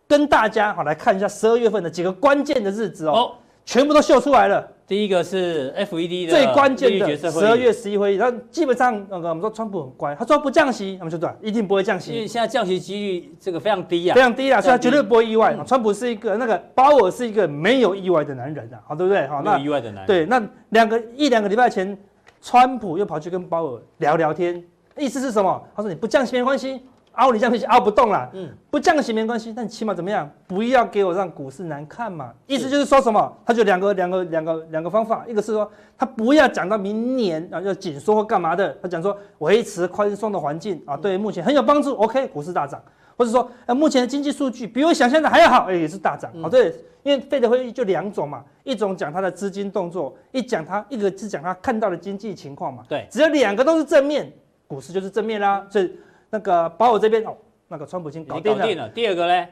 [0.07, 3.31] 跟大家好来看一下十二月份的几个关键的日子哦，
[3.63, 4.71] 全部都秀出来了。
[4.87, 12.11] 第一个是 FED 的最关键的十二月十一会议，然后基本上那个我们说川普很乖，他说不降息，那么就对，一定不会降息。
[12.11, 15.57] 因为现在降息几率这个非常低啊，非常低啊，所以他绝对不会意外。
[15.65, 19.25] 川普是一个那个鲍尔是一个没有意外的男人啊，好对不对？
[19.27, 20.05] 好，没有意外的男人。
[20.05, 21.97] 对，那两个一两个礼拜前，
[22.45, 24.63] 川普又跑去跟鲍尔聊聊天，
[24.95, 25.59] 意思是什么？
[25.75, 26.79] 他说你不降息没关系。
[27.13, 30.29] 凹你降息凹不动了，嗯，不降息没关系，但起码怎么样？
[30.45, 32.33] 不要给我让股市难看嘛。
[32.45, 33.33] 意思就是说什么？
[33.45, 41.95] 他就两个两个两个两个方法，一个是说他不要讲到明年啊要紧缩或干嘛的，他讲说维持宽松的环境啊，对目前很有帮助。
[41.95, 42.79] OK，股市大涨，
[43.17, 46.31] 或者说呃目前的经济数据比我想象的还要好，哎也是大涨。
[46.41, 46.73] 好，对，
[47.03, 52.83] 因为费德会议就两种嘛，一种讲他的资金动作，一讲他一个是讲他看到的经济情况嘛。
[52.87, 54.31] 对，只要两个都是正面，
[54.67, 55.65] 股市就是正面啦。
[55.69, 55.91] 所以。
[56.31, 57.33] 那个保我这边哦，
[57.69, 58.59] 那个川普已经搞定了。
[58.59, 58.89] 搞定了。
[58.89, 59.47] 第二个呢，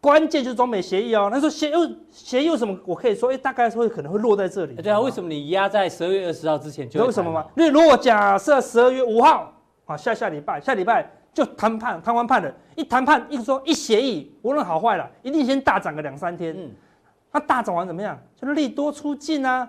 [0.00, 1.28] 关键就是中美协议哦。
[1.30, 2.76] 那说协议协议有什么？
[2.84, 4.74] 我可以说，哎，大概会可能会落在这里。
[4.76, 7.04] 对啊，为什么你压在十二月二十号之前就？
[7.04, 7.46] 为什么吗？
[7.56, 9.52] 因为如果假设十二月五号
[9.84, 16.54] 啊，下下礼拜下礼拜就谈判谈完判了，一谈判一说一协议，无论好坏了，一定先大涨个两三天。
[16.56, 16.70] 嗯，
[17.32, 18.18] 那大涨完怎么样？
[18.36, 19.68] 就是利多出尽啊。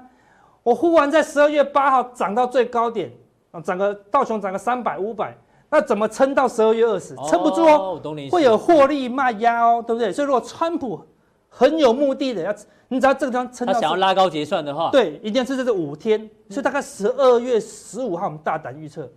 [0.64, 3.12] 我忽然在十二月八号涨到最高点
[3.52, 5.36] 啊，涨个道琼涨个三百五百。
[5.72, 7.16] 那怎么撑到十二月二十？
[7.28, 10.12] 撑不住哦，会有获利卖压哦，对不对？
[10.12, 11.00] 所以如果川普
[11.48, 12.56] 很有目的的要，
[12.88, 16.20] 你只要这个地方撑到，他想要拉高结算的话，对，一定要是在这五天，
[16.50, 19.08] 所以大概十二月十五号，我们大胆预测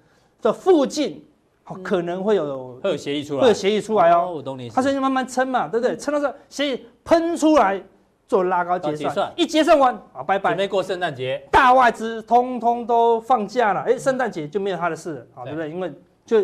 [0.43, 1.25] 这附近，
[1.65, 4.33] 好可能会有会有协议出来，会有协议出来哦。
[4.35, 5.97] 我懂你，他现在慢慢撑嘛，对不对？
[5.97, 7.83] 撑到这协议喷出来
[8.27, 15.53] 做拉高结算，一结算完啊，拜拜，准备过圣诞节，大外资通通都放假了，哎，圣诞节就没有他的事了，好，对。
[15.53, 15.71] 不对？
[15.71, 15.93] 因为
[16.25, 16.39] 就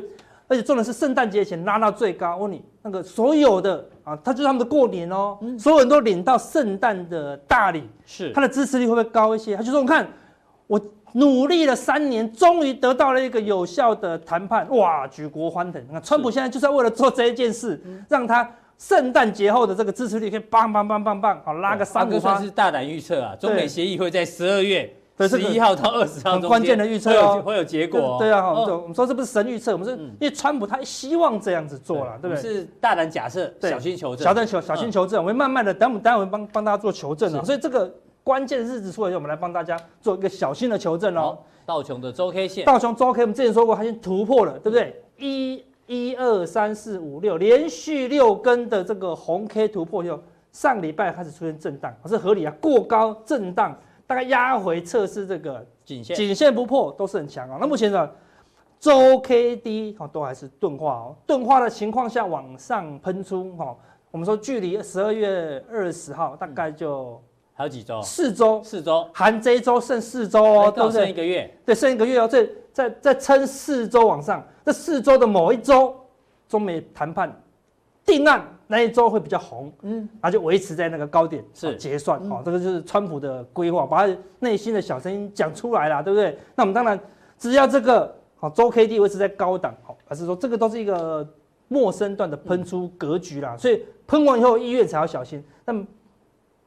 [0.51, 8.33] 而且重点是圣诞节前拉到最高，我问你，那个所有的啊，他就是他们的过年哦，嗯、所有人都领到圣诞的大礼，是。
[8.33, 9.57] 他的支持率会不会高一些？
[9.57, 10.09] 他就说，我看
[10.67, 10.81] 我
[11.13, 15.85] 努力了三年，终于得到了一个有效的谈判，哇，举国欢腾。
[15.91, 22.19] 那川普现在就是为了做这一件事，让他圣诞节后的这个支持率可以棒棒棒棒棒，好拉个三个。
[22.21, 24.95] 算是大胆预测啊，中美协议会在十二月。
[25.29, 28.19] 十一号到二十号，很关键的预测哦，会有结果。
[28.21, 32.41] 对啊，我们说这不是神预测，我们是因为川普他希望这样子做了，对不对？
[32.41, 34.25] 是大胆假设，小心求证。
[34.25, 35.21] 小胆求，小心求证。
[35.21, 37.43] 我们慢慢的，等我们待会帮帮大家做求证啊。
[37.43, 37.93] 所以这个
[38.29, 41.39] 关键的日子出来，我们来帮大家做一个小心的求证哦。
[41.65, 45.03] 道琼的周 K 线，道琼周 K，我们之前说过，它已经突破了，对不对？
[45.17, 50.21] 一、一二三四五六，连续六根的这个红 K 突破以后，
[50.53, 53.75] 上礼拜开始出现震荡，是合理啊，过高震荡。
[54.07, 57.57] 大概压回测试这个颈线，颈线不破都是很强啊。
[57.59, 58.11] 那目前呢，
[58.79, 63.75] 周 K D 哦都还是钝化哦，钝化的情况下往上喷出哈。
[64.11, 67.23] 我们说距离十二月二十号大概就
[67.59, 68.01] 还有几周？
[68.01, 71.53] 四周，四周，含这一周剩四周哦，都剩一个月。
[71.67, 75.93] 对，剩一个月哦，这再再撑四周往上，这四周的某一周，
[76.49, 77.37] 中美谈判
[78.07, 78.47] 定案。
[78.69, 86.39] 那一周会比较红，嗯，然后就维持在那个高点是结算，哦，这个就是川普的规划，把他内心的小声音讲出来了，对不对？
[86.55, 87.01] 那我们当然
[87.37, 91.29] 只要这个好周 K D 维持在高档，好，还是说这个都是一个
[91.67, 95.85] 陌生段的喷出格局啦，所以喷完以后一月才要小心，那么。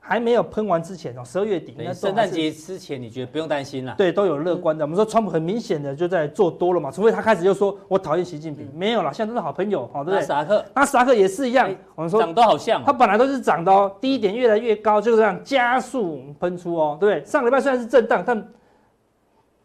[0.03, 3.93] 还没有喷完之前哦，十二月底，那圣诞节之前，你觉得不用担心了？
[3.95, 4.83] 对，都有乐观的。
[4.83, 10.15] 我们说川普很明显的就在做多了嘛，除非他开始就说我讨厌习近平，没有了，现在都是好朋友，好对不对？
[10.19, 11.73] 纳斯达克，纳斯达克也是一样。
[11.93, 17.25] 我们说涨都好像，它本来都是涨的哦，低点越来越高，就是这样加速喷出哦，对不对？
[17.25, 18.51] 上礼拜虽然是震荡，但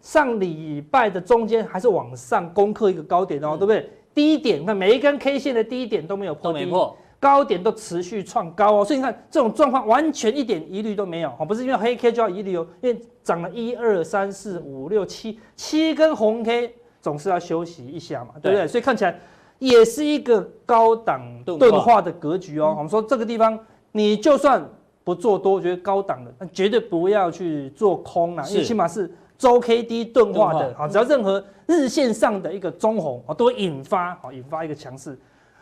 [0.02, 3.90] 上礼拜的中间还是往上攻克一个高点哦，对不对？
[4.14, 6.94] 低点，那每一根 K 线的低点都没有破，都没破。
[7.18, 18.68] 高点都持续创高哦，所以你看这种状况完全一点疑虑都没有哦，不是因为黑 K 就要疑虑哦，因为涨了一二三四五六七七根红 K，总是要休息一下嘛，对不对？
[18.68, 19.18] 所以看起来
[19.58, 22.74] 也是一个高档钝化的格局哦。
[22.76, 23.58] 我们说这个地方
[23.92, 24.62] 你就算
[25.02, 35.18] 不做多，我觉得高档的，那绝对不要去做空啊，因为起码是周 K D 钝化的啊，只要任何日线上的一个中红啊，都会引发啊引发一个强势。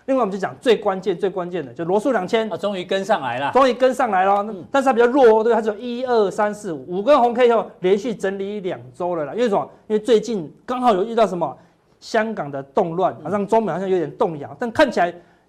[0.07, 4.43] 另外，我们就讲最关键、最关键的，就罗素两千啊，终于跟上来了，终于跟上来了。
[4.43, 9.33] 嗯，但是它比较弱哦，对，它只有一二三四五五根红 K 以后，连续整理两周了啦。
[9.33, 9.67] 因为什么？
[9.87, 11.57] 因为最近刚好有遇到什么
[12.01, 15.07] 香港的动乱，好像中美好像有点动摇，但看起来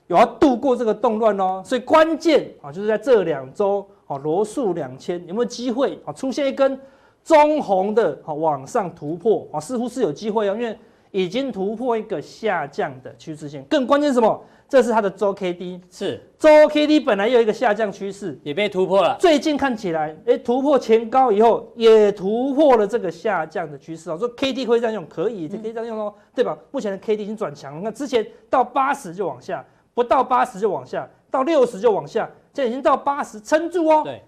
[0.07, 1.61] 有要度过这个动乱哦。
[1.65, 6.79] 所以关键啊，就是在这两周啊，罗素两千有没有机会啊出现一根
[7.25, 9.59] 中红的啊往上突破啊？
[9.59, 10.77] 似乎是有机会哦，因为。
[11.15, 13.63] 已经突破一个下降的趋势线。
[13.69, 14.43] 更关键是什么？
[14.67, 19.15] 这是它的周 K D，是周 K D 本来有一个下降趋势，也被突破了。
[19.17, 24.17] 最近看起来，哎，突破前高以后，也突破了这个下降的趋势哦。
[24.17, 26.57] 说 K D 会这样用，可以，可以这样用哦，对吧？
[26.71, 34.01] 目前的 K D 已经转强了，那之前到八十就往下，不到八十就往下，到六十就往下，现在已经到八十，撑住哦。
[34.03, 34.21] 对，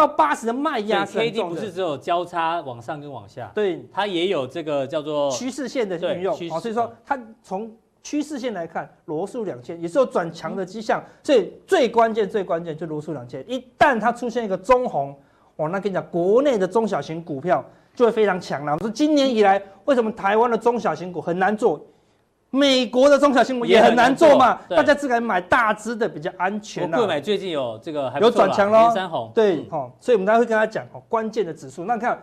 [0.00, 6.32] 到八十的卖压是 K D 不是只有交叉往上跟往下，对，它也有这个叫做趋势线的运用。
[6.48, 7.70] 好，所以说它从
[8.02, 15.14] 趋势线来看，罗素两千也是有转强的迹象，所以最关键、最关键就罗素两千，一旦它出现一个中红，
[15.56, 17.62] 哇，那跟你讲，国内的中小型股票
[17.94, 18.72] 就会非常强了。
[18.72, 21.78] 我说今年以来，为什么台湾的中小型股很难做？
[22.50, 24.58] 美国的中小型股也很难做嘛？
[24.68, 26.90] 大家只敢买大只的比较安全。
[26.90, 32.20] 我买最近有这个还有转强喽，三红对，好，所以我们大家会跟他讲哦，关键的指数，那你看。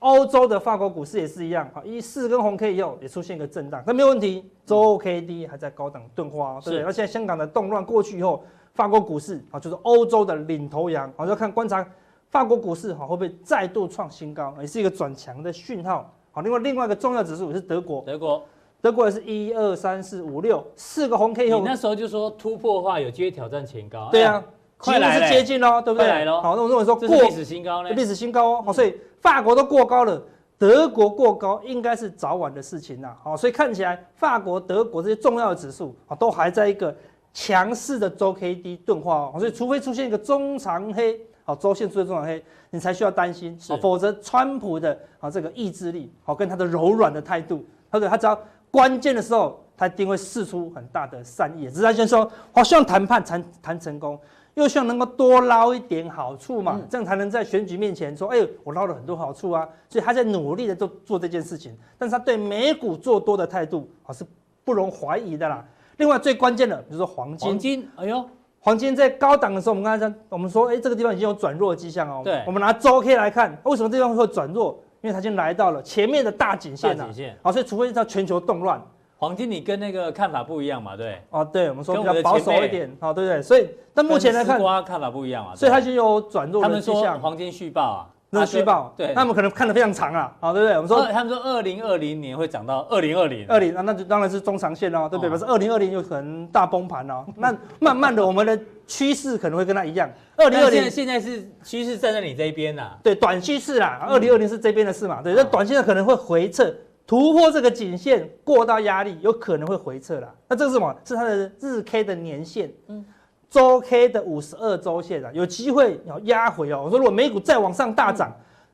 [0.00, 6.82] 欧洲的法国股市也是一样，哈，一四跟红 K 以后也出现一个震荡，但没有问题，周 K D 还在高档钝化，对不对？
[6.84, 11.84] 那现在香港的动乱过去以后，法国股市啊，就是欧洲的领头羊，好，就看观察
[12.30, 16.14] 法国股市哈会不会再度创新高，也是一个转强的讯号。
[16.30, 18.44] 好，另外另外一个重要指数也是德国，德国
[18.80, 24.42] 德国也是一二三四五六四个红 K 以后，你那时候就说突破的话有机会挑战前高，对啊，
[24.76, 26.08] 快来是接近喽，对不对？
[26.26, 28.94] 好，那我认为说过历史新高呢，历史新高哦，好，所以。
[29.20, 30.22] 法国都过高了，
[30.56, 33.16] 德国过高应该是早晚的事情了。
[33.20, 36.94] 好，所以看起来法国、德国这些重要的指数啊，都还在一个
[37.34, 39.34] 强势的周 K D 钝化哦。
[39.40, 43.58] 所以除非出现一个中长黑，好，周线出现中长黑，你才需要担心。
[43.82, 51.68] 否则川普的啊这个意志力，好，跟他的柔软的态度，他对他只要关键的时候，他一定会释出很大的善意。
[51.68, 54.18] 只是他先说，我，希望谈判谈谈成功。
[54.54, 59.68] 又希望能够多捞一点好处嘛，这样才能在选举面前说，哎，我捞了很多好处啊。
[59.88, 64.26] 所以他在努力的做做这件事情，但是他对美股做多的态度啊是
[64.64, 65.64] 不容怀疑的啦。
[65.98, 68.28] 另外最关键的，比如说黄金，黄金，哎呦，
[68.58, 72.22] 黄金在高档的时候，我们刚才讲，我们说，哎，这个地方已经有转弱的迹象哦。
[72.24, 74.82] 对，我们拿周 K 来看，为什么这地方会转弱？
[75.00, 76.96] 因为它已经来到了前面的大颈线了。
[76.96, 78.80] 大颈线，好，所以除非它全球动乱。
[79.20, 80.96] 黄金，你跟那个看法不一样嘛？
[80.96, 83.42] 对，哦，对，我们说比较保守一点，好，对不对？
[83.42, 87.02] 所以，但目前来看，看法不一样啊，所以它就有转弱的迹象。
[87.02, 90.76] 他们说黄金续报啊，那续报，对，他们可能看得非常长啊，好，对不对？
[90.76, 95.30] 我们说，他们说二零二零年会涨到二零二零，二零，那那就当然是中长线哦，对不对？
[95.30, 100.10] 可是二零二零有可能大崩盘哦，那慢慢的我们的趋势可能会跟它一样。
[100.36, 106.74] 二零二零现在是趋势站在你这一边呐，对，短趋势啦，二零二零是这边的事嘛，对，那短线的可能会回撤。
[107.06, 110.28] 突破这个颈线过到压力，有可能会回撤啦。
[110.46, 110.94] 那这是什么？
[111.02, 113.02] 是它的日 K 的年限，嗯，
[113.50, 116.82] 周 K 的五十二周线啊，有机会要压回哦。
[116.84, 118.30] 我说如果美股再往上大涨，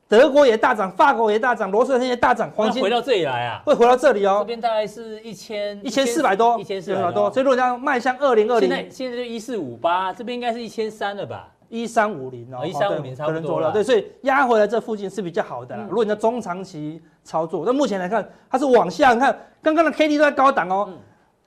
[0.07, 4.37] 德国也大涨，法国也大涨，罗素两千也大涨，黄金回到这里来啊，会回到这里哦。
[4.39, 7.31] 这边大概是一千一千四百多，一千四百多。
[7.31, 11.49] 所以如果要迈向二零二零，现在现在就一四五八，这边应该是一千三了吧？
[11.67, 13.71] 一三五零哦，一三五零差不多了。
[13.71, 15.75] 对，所以压回来这附近是比较好的。
[15.89, 19.13] 如果你在中长期操作，那目前来看它是往下。
[19.13, 20.89] 你看刚刚的 K D 都在高档哦，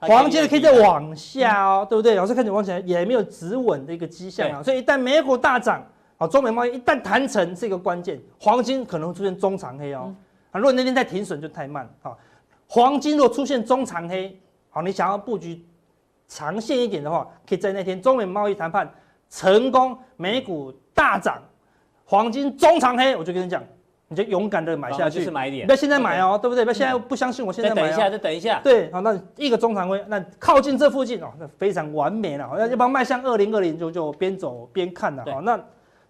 [0.01, 2.15] 黄金可以再往下哦，对不对？
[2.15, 4.63] 老师看起来往起来也没有止稳的一个迹象啊。
[4.63, 5.85] 所以一旦美股大涨，
[6.19, 10.15] 啊，中美贸易一旦谈成是一个关键，黄金可能会出现中长黑哦。
[10.53, 12.17] 啊，如果那天再停损就太慢啊。
[12.67, 14.39] 黄金如果出现中长黑，
[14.71, 15.65] 好，你想要布局
[16.27, 18.89] 长线一点的话，可以在那天中美贸易谈判。
[19.31, 21.43] 成功，美股大涨，
[22.07, 23.63] 黄金中长黑，我就跟你讲，
[24.09, 26.65] 你就勇敢的买下去，就是买点，不要现在买哦，对不对？
[26.65, 27.83] 不要现在不相信我，现在买。
[27.83, 28.61] 等一下，再等一下。
[28.65, 32.49] 对，好，那一个中长黑，那靠近这附近哦，那非常完美了。
[32.59, 35.25] 要要不然迈向二零二零，就就边走边看了。
[35.31, 35.61] 好，那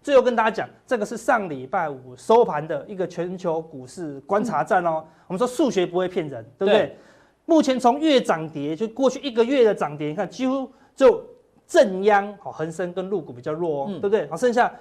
[0.01, 5.03] 最后跟大家讲，这个是上礼拜五收盘的一个全球股市观察站哦。
[5.27, 6.97] 我们说数学不会骗人，对不对？
[7.45, 11.23] 目前从月涨跌，就过去一个月的涨跌，你看几乎就。
[11.69, 14.27] 正央好，恒生跟陆股比较弱哦，对不对？
[14.27, 14.73] 好，剩下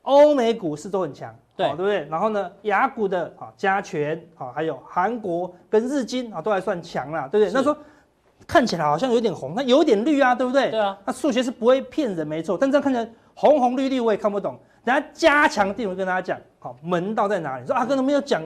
[0.00, 2.06] 欧美股市都很强，对，对不对？
[2.08, 7.52] 然后呢，雅股的啊加权啊，还有韩国跟日经啊都还算强啦，对不对？
[7.52, 7.76] 那说
[8.46, 10.70] 看起来好像有点红，那有点绿啊，对不对？
[10.70, 10.96] 对啊。
[11.04, 12.56] 那数学是不会骗人，没错。
[12.56, 14.56] 但这样看起来红红绿绿，我也看不懂。
[14.84, 17.66] 等下加强定，我跟大家讲，好，门道在哪里？
[17.66, 18.40] 说阿哥都没有讲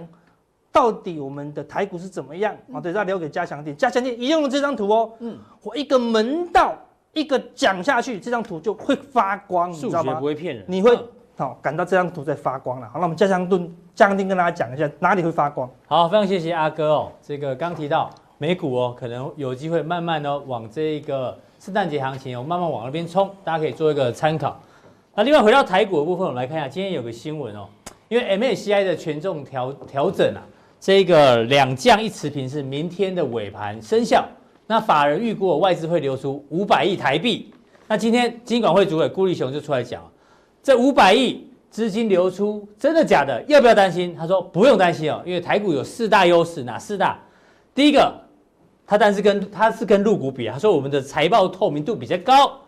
[0.73, 2.81] 到底我们的台股是怎么样啊？
[2.81, 3.77] 对，要留给加强錠。
[3.77, 6.75] 加强錠一用了这张图哦，嗯，我一个门道。
[7.15, 10.13] 一个讲下去，这张图就会发光，你知道吗？
[10.13, 10.99] 数学不会骗人，你会
[11.37, 12.87] 好感到这张图在发光了。
[12.87, 15.69] 好，那我们加强錠，加强錠跟大家讲一下哪里会发光。
[15.87, 17.13] 好，非常谢谢阿哥哦。
[17.23, 24.61] 这个刚提到美股哦，可能有机会慢慢的往这个圣诞节行情哦，慢慢往那边冲，大家可以做一个参考。
[25.15, 27.67] 那另外回到台股的部分，我们来看一下，今天有个新闻哦，
[28.09, 30.43] 因为 MSCI 的权重调调整啊，
[30.81, 34.25] 这个两降一持平是明天的尾盘生效。
[34.67, 37.53] 那法人预估外资会流出五百亿台币。
[37.89, 40.03] 那今天金管会主委顾立雄就出来讲，
[40.63, 43.43] 这五百亿资金流出真的假的？
[43.49, 44.15] 要不要担心？
[44.17, 47.19] 他说不用担心哦，因为台股有四大优势，哪四大？
[47.75, 48.15] 第一个，
[48.87, 52.61] 他但是跟他是跟陆股比，他说我们的财报透明度比较高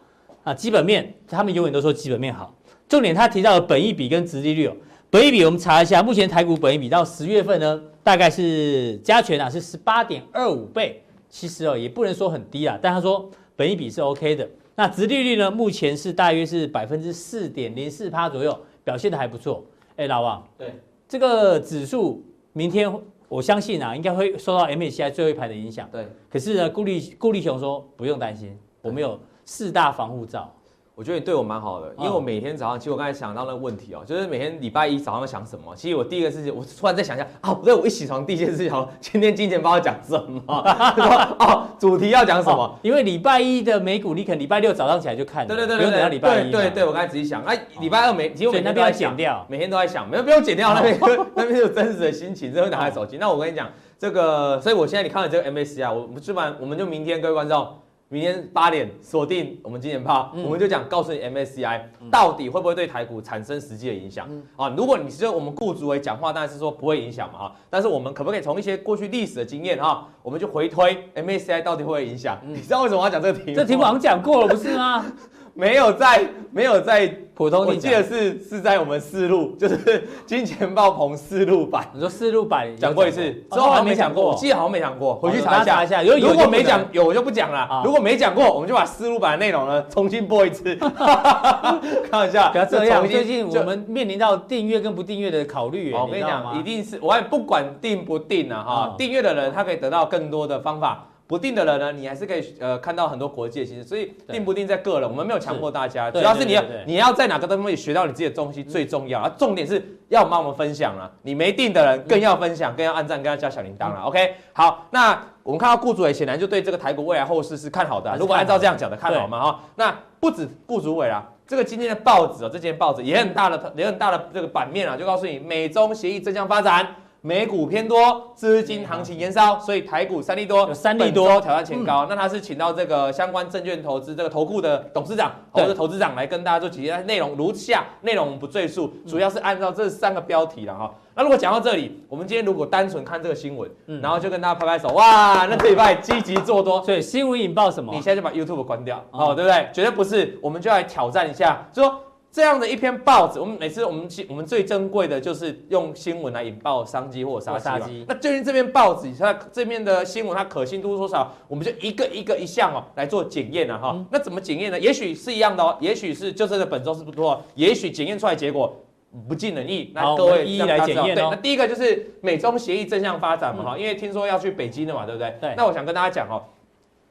[0.43, 2.55] 啊，基本面他们永远都说基本面好。
[2.89, 4.77] 重点他提到了本益比跟殖利率哦，
[5.11, 11.01] 本益比我们查一下，目前台股本益比到十月份呢，大概是加权啊是十八点二五倍。
[11.31, 14.49] 其实哦，也不能说很低啊，但他说本益比是 OK 的。
[14.77, 19.65] 那殖利率呢，目前是大约是百分之四点零四趴左右，表现的还不错。
[19.97, 20.75] 哎，老王，对
[21.07, 22.93] 这个指数，明天
[23.29, 25.89] 我相信啊，应该会受到 MSCI 最后一排的影响。
[25.93, 30.53] 对，可是呢，顾立顾立雄说不用担心，我们有四大防护罩。
[30.97, 35.75] 我觉得你对我蛮好的，因为我每天早上，其实我刚才想到那个问题哦，就是每天礼拜一早上想什么？
[35.75, 40.41] 其实我第一个事情，我突然在想一下啊，不对，我一起床第一件事情，今天金钱豹要讲什么？
[41.41, 42.79] 哦，主题要讲什么？
[42.83, 46.53] 因为礼拜一的美股，你可能礼拜六早上起来就看，对对对，不用等到礼拜一。
[46.53, 49.17] 对对对，我刚才仔细想，哎，礼拜二每其实我每天都在想，
[49.49, 50.97] 每天都在想，没有不用剪掉，那边
[51.35, 53.17] 那边有真实的心情，只会拿开手机。
[53.19, 53.69] 那我跟你讲，
[53.99, 57.67] 这个，所以我现在你看了这个 MACI，我们基本上我们就明天各位观众。
[58.09, 61.81] 明天八点锁定我们今年炮，嗯、我们就讲告诉你 MSCI
[62.11, 64.69] 到底会不会对台股产生实际的影响、嗯、啊？
[64.77, 67.53] 如果你是我们雇主为讲话，当然是说不会影响嘛啊。
[67.69, 72.39] 但是我们可不可以从一些过去历史的经验啊，我们就回推 MSCI 到底会不会影响？
[72.45, 73.57] 嗯、你知道为什么要讲这个题目？
[73.57, 75.05] 这题目好像讲过了，不是吗？
[75.57, 77.67] 没有在，没有在普通。
[77.67, 81.89] 我记得是是在我们四路，就是 金钱爆棚四路版。
[81.93, 84.31] 你说四路版讲过一次，之后好像没讲过。
[84.31, 86.03] 我记得好像没讲过，回去查一下。
[86.03, 87.83] 如果没讲，有我就不讲了。
[87.85, 90.75] 如果没讲过，我们就把四路版的内容呢重新播一次。
[92.11, 93.07] 开玩笑，不要这样。
[93.07, 95.93] 最近我们面临到订阅跟不订阅的考虑。
[95.93, 101.09] 我跟你讲，一定是我也不管订不订啊哈，订阅的人他可以得到更多的方法。
[101.27, 114.35] 不定的人呢，你还是可以呃看到很多国际的形势，所以定不定在个人，我们没有强迫大家，主要是你要你要在哪个东西学到你自己的东西最重要啊，重点是要帮我们分享了，你没定的人更要分享，更要按赞，更要加小铃铛了，OK？
[114.53, 126.97] 好，那我们看到顾主委显然就对这个台股未来后市是看好的，如果按照这样讲的看好嘛哈，那不止顾主委啦，这个今天的报纸哦，这件报纸也很大的也很大的这个版面啊，就告诉你美中协议正向发展。
[127.27, 132.05] 美股偏多，资金行情延烧，所以台股三利多，有三利多挑战前高。
[132.05, 140.91] 嗯、那他是请到这个相关证券投资这个投顾的董事长或者投资长来跟大家做几件内容，如下，内容不赘述，主要是按照这三个标题了哈。
[140.93, 147.91] 嗯、那如果讲到这里，我们今天如果单纯看这个新闻，嗯、然后就跟大家拍拍手，哇，那这礼拜积极做多，所以新闻引爆什么？
[147.95, 149.67] 你现在就把 YouTube 关掉，哦，对不对？
[149.73, 152.01] 绝对不是，我们就来挑战一下，就说。
[152.35, 158.05] 这样的一篇报纸，我们每次我们我们最珍贵的就是用新闻来引爆商机或者杀机。
[158.09, 161.33] 那最近这篇报纸，它这边的新闻它可信度多少？
[161.47, 163.93] 我们就一个一个一项哦来做检验了哈。
[163.95, 164.81] 嗯、那怎么检验呢？
[164.81, 168.83] 也许是一样的哦，也许是就这个本周是不错，也许检验出来结果
[169.29, 169.93] 不尽人意。
[169.95, 175.33] 那各位一一来检验、哦、对，那第一个就是美中协议正向发展嘛哈，嗯、因为听说要去北京的嘛，对不对？
[175.41, 175.55] 对。
[175.57, 176.43] 那我想跟大家讲哦。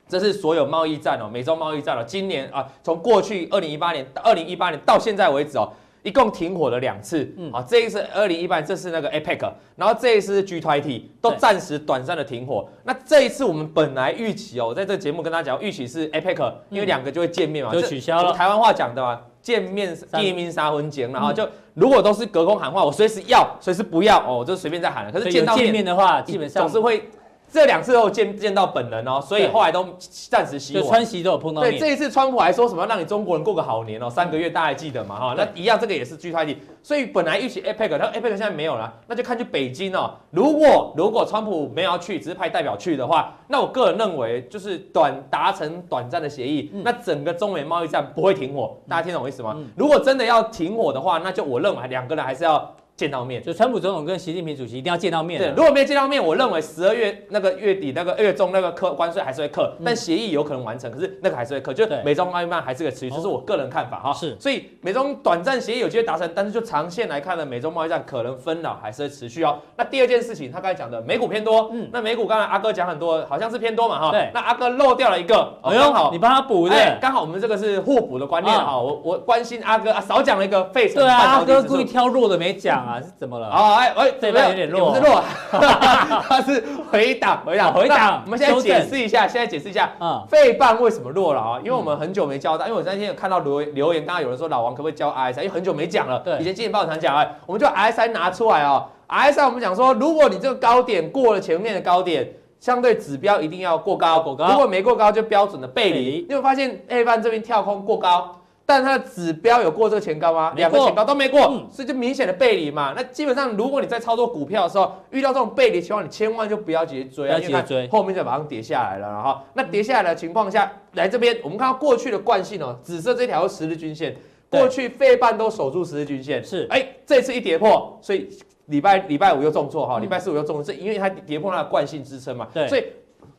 [0.07, 5.67] 这是所有贸易战哦，美洲贸易战哦，今年啊，从过去二零一八年到二零一八年到现在为止哦，
[6.03, 7.33] 一共停火了两次。
[7.37, 12.67] 嗯，啊，这一次二零一八年，这是那个 APEC，然后这一次是 G20，都暂时短暂的停火。
[12.83, 18.33] 那这一次我们本来预期哦，我在这个节目跟大家讲，预期是 APEC，因为两个就会见面嘛，嗯、就取消了。
[18.33, 25.11] 台湾话讲的嘛，见面第一名杀魂歼，然后就如果都是隔空喊话，我随时要，随时不要哦，我就随便再喊了。
[25.11, 27.09] 可是见到面的话，基本上总是会。
[27.53, 29.85] 这两次都见见到本人哦，所以后来都
[30.27, 30.87] 暂时熄火。
[30.87, 31.61] 川习都有碰到。
[31.61, 35.19] 对，这一次川普还说什么让你中国人过个好年哦，三个月大家还记得吗？
[35.19, 36.57] 哈，那一样，这个也是 G20。
[36.81, 40.15] 所以本来预期 APEC，那 APEC 现在没有了，那就看去北京哦。
[40.31, 48.75] 如果如果川普没有要去，只是派代表去的话，那我个人认为就是短达成短暂的协议，那整个中美贸易战不会停火。
[48.89, 49.55] 大家听懂我意思吗？
[49.75, 52.73] 如果真的要停火的话，那就我认为两个人还是要。
[52.95, 55.39] 见到面，就川普总统跟习近平主席一定要见到面。
[55.39, 64.13] 对，如果没有见到面，我认为十二月那个月底那个月中那个课关税还是会课，但协议有可能完成，可是那个还是会课，就美中贸易战还是个持续，这是我个人看法哈。
[64.13, 69.57] 是，所以美中短暂协议有机会达成，但是就长线来看呢，美中贸易战可能纷扰还是会持续哦。
[69.75, 74.11] 那第二件事情，他刚才讲的美股偏多，嗯，那美股刚才阿哥讲很多，好像是偏多嘛哈。
[74.11, 78.77] 对，那阿哥漏掉了一个，哎呦，好，你帮他补的，刚好我们这个是互补的观念哈。
[78.77, 83.47] 我我关心阿哥啊，少讲了一个费城，对啊，阿哥故意挑弱的没讲啊，是怎么了？
[83.47, 88.21] 哦，哎哎，这边有点弱，不是弱， 它是回档，回档，回档。
[88.25, 91.59] 我们现在解释一下，现在解释一下，嗯，费半为什么弱了啊？
[91.59, 102.27] 因为我们很久没教到，因为我今天有看到留留言，刚刚有人说老王可不可以教 RSI，因为很久没讲了，对，以前金钱豹常讲，哎，我们就 RSI 拿出来哦 RSI 我们讲说，如果你这个高点过了前面的高点，
[102.59, 104.47] 相对指标一定要过高，过高。
[104.47, 106.25] 如果没过高，就标准的背离。
[106.29, 108.39] 你会发现 A 半这边跳空过高。
[108.65, 110.53] 但它的指标有过这个前高吗？
[110.55, 112.93] 两个前高都没过，嗯、所以就明显的背离嘛。
[112.95, 119.07] 那基本上，如果你在操作股票的时候遇到这种背离情况，你千万就不要急着追啊，因为追，后面就马上跌下来了。
[119.07, 124.15] 然后，那跌下来的情况下，来这边我们看到过去的惯性哦，紫色这条十日均线，
[124.49, 128.29] 过去费半都守住十日均线，是，哎，这次一跌破，所以
[128.67, 132.83] 礼拜礼拜五又重挫哈，礼拜四五又重挫，这因为它跌破它的惯性支撑嘛，对，所以。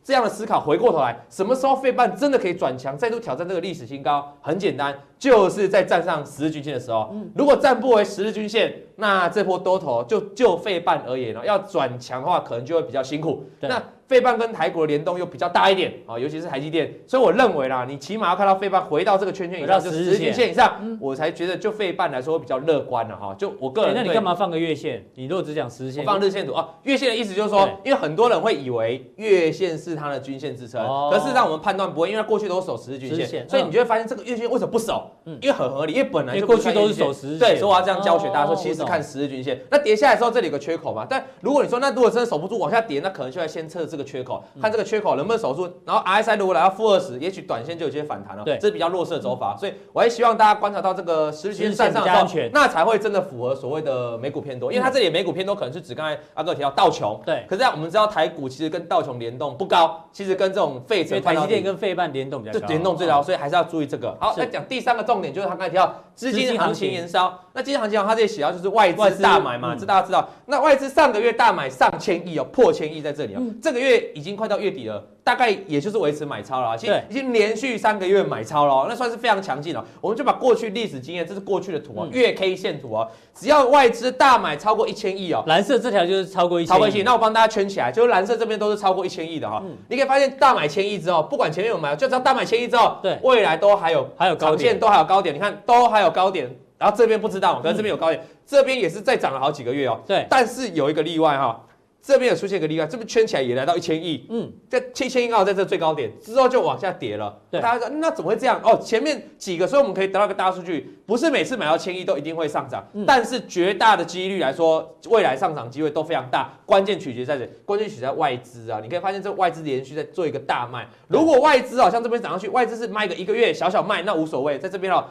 [0.05, 4.37] 这样的思考，回过头来，什么时候费半真的可以转强，再度挑战这个历史新高？
[4.43, 7.11] 很简单，就是在站上十日均线的时候。
[7.35, 13.45] 如果站不回十日均线，那这波多头就就费半而言呢要转强的话，可能就会比较辛苦。
[13.61, 23.35] 那费半跟台股的联动又比较大一点啊，尤其是台积电，所以我认为啦，你起码要看到费半回到这个圈圈以上，就十日均线以上，我才觉得就费半来说比较乐观了哈。
[23.39, 25.05] 就我个人，那你干嘛放个月线？
[25.15, 26.69] 你如果只讲十日线，放日线图啊。
[26.83, 30.81] 月线的意思就是说，因为很多人会以为月线是它的均线支撑，
[31.11, 35.11] 可是让我们判断不会，因为它过去都是守十日均线，所以你就会发现这个月线为什么不守？
[35.41, 37.39] 因为很合理，因为本来就过去都是守十日线。
[37.39, 39.59] 对，所以我要这样教学大家说，其实看十日均线。
[39.71, 41.07] 那跌下来之后，这里有个缺口嘛？
[41.09, 44.75] 但如果你说那如果真的守不住往下跌，那可能就要先测这个缺口，看。
[44.75, 45.73] 这个缺口能不能守住？
[45.85, 48.43] 然后 RSI 如果来到负二十，也许短线就有些反弹了。
[48.43, 54.73] 对，这是比较弱势的走法，所以我还希望大家观察到这个十日均线站上的时候，那才会真的符合所谓的美股偏多。
[54.73, 57.21] 因为它这里美股偏多可能是指刚才阿哥提到道琼。
[57.25, 57.47] 对。
[57.49, 64.17] 可是我们知道台股其实跟道琼联动不高，其实跟这种费城、台积电跟费半联动比较高，联动最高，所以还是要注意这个。
[64.21, 67.39] 好，再讲第三个重点，就是他刚才提到资金行情延烧。
[67.53, 70.29] 那资金行情啊，他这里写到就是外资大买嘛，这大家知道。
[70.47, 73.43] 那外资上个月大买上千亿哦，破千亿在这里哦。
[73.63, 75.05] 这个月已经快到月底了。
[75.25, 79.83] 大概也就是维持买超了，其实已经连续三个月买超了，那算是非常强劲了。
[80.03, 87.03] 我们就把过去历史经验，这是过去的图啊，月 K 线图啊，只要外资大买超过一千亿哦，蓝色这条就是超过一千亿。
[87.03, 89.63] 那我帮大家圈起来，就是蓝色这边都是超过一千亿的哈。
[89.89, 95.35] 你可以发现大买千亿之后，不管前面有买，就只要大买千亿之后，对，未来都还有还有高点，都还有高点。
[95.35, 99.99] 你看都还有高点，然后这边不知道，可能这边有高点，这边也是再涨了好几个月哦。
[100.07, 101.64] 对，但是有一个例外哈。
[102.07, 107.35] 这边有出现一个例外，这边圈起来也来到一千亿，嗯，在七千亿刚好在这最高点之后就往下跌了。
[107.51, 108.61] 对，大家说那怎么会这样？
[108.63, 116.53] 哦，前面几个，所以我们可以得到一个大数据，不是每次买到千亿都一定会上涨，嗯、但是绝大的几率来说，未来上涨机会都非常大。
[116.67, 120.87] 关键取决在这里，关键取决在外资啊，你可以发现这个外资连续在做一个大卖。
[121.09, 125.07] 如果外资啊，像这边涨上去，外资是卖个一个月小小卖，那无所谓，在这边哦。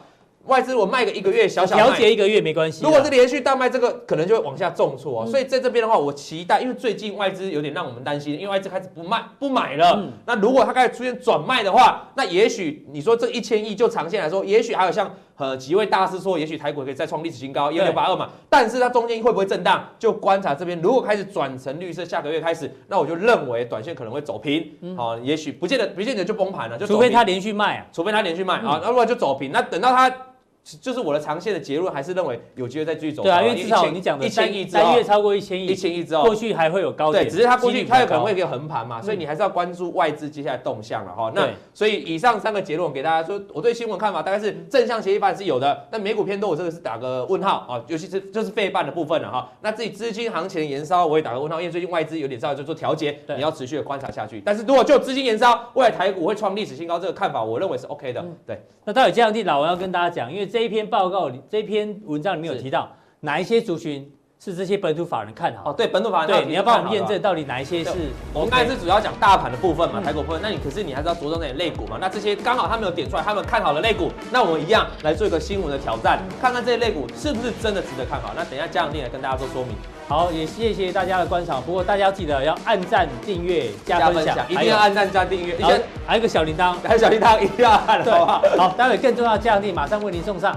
[0.46, 2.84] 外资我卖个一个月小小调节一个月没关系。
[2.84, 5.26] 如果是连续大卖，这个可能就会往下重挫哦。
[5.26, 10.06] 所以在这边的话，我期待，因为最近外资有点让我们担心，因为外资开始不卖不买了。
[10.26, 18.28] 那如果它开始出现转卖的话，那也许你说这一千亿就长线来说，也许还有像呃几位大师说，也许台股可以再创历史新高一六八二嘛。
[18.50, 19.82] 但是它中间会不会震荡？
[19.98, 24.70] 就观察这边，如果开始转成绿色，下个月开始，那我就认为短线可能会走平。
[24.94, 30.14] 好，也许不见得不见得就崩盘了，就除非它连续卖啊，除非它连续卖啊，那如果就走平，那等到它。
[30.80, 33.22] 就是我的长线的结论，还是认为有机会再继续走。
[33.22, 37.22] 对啊，因为至少你讲的一千亿单月超过一千亿，一千亿之后，过去还会有高点。
[37.22, 41.30] 对，只是它过去它有可能会有横盘嘛，所以你还是要关注外资接下来动向了哈。
[41.34, 49.52] 那所以以上三个结论给大家说，我对新闻看法大概是正向协议法是有的，但美股偏多我这个是打个问号啊，尤其是就是费半的部分了哈。
[49.60, 54.40] 那自己资金行情的延烧我也打个问号，因为最近外资有点稍微就做调节，你要持续的观察下去。
[54.40, 58.24] 但是如果就资金延烧，未来台股会创历史新高这个看法，我认为是 OK 的。
[58.46, 61.28] 对，那到底这样地老王要跟大家讲，因为这一篇报告。
[61.50, 64.08] 这篇文章里面有提到哪一些族群
[64.44, 65.70] 是这些本土法人看好？
[65.70, 67.92] 哦，对，本土法人，对，你要帮我们验证到底哪一些是？
[68.30, 70.40] 我们刚才是主要讲大盘的部分嘛，台股部分。
[70.42, 71.96] 那你可是你还是要着重那点类股嘛？
[71.98, 78.32] 那这些刚好他们有点出来，他们看好了类股，那我们一样来做一个新闻的挑战，看看这些类股是不是真的值得看好。
[78.36, 79.74] 那等一下嘉良来跟大家做说明。
[80.06, 81.62] 好，也谢谢大家的观赏。
[81.62, 85.56] 不过大家要记得要按赞、订阅、加分享，一定要按赞加订阅。
[85.56, 88.42] 还有还有一个小铃铛，还有小铃铛一定要按，好不好？
[88.58, 90.54] 好，待会更重要的嘉良马上为您送上。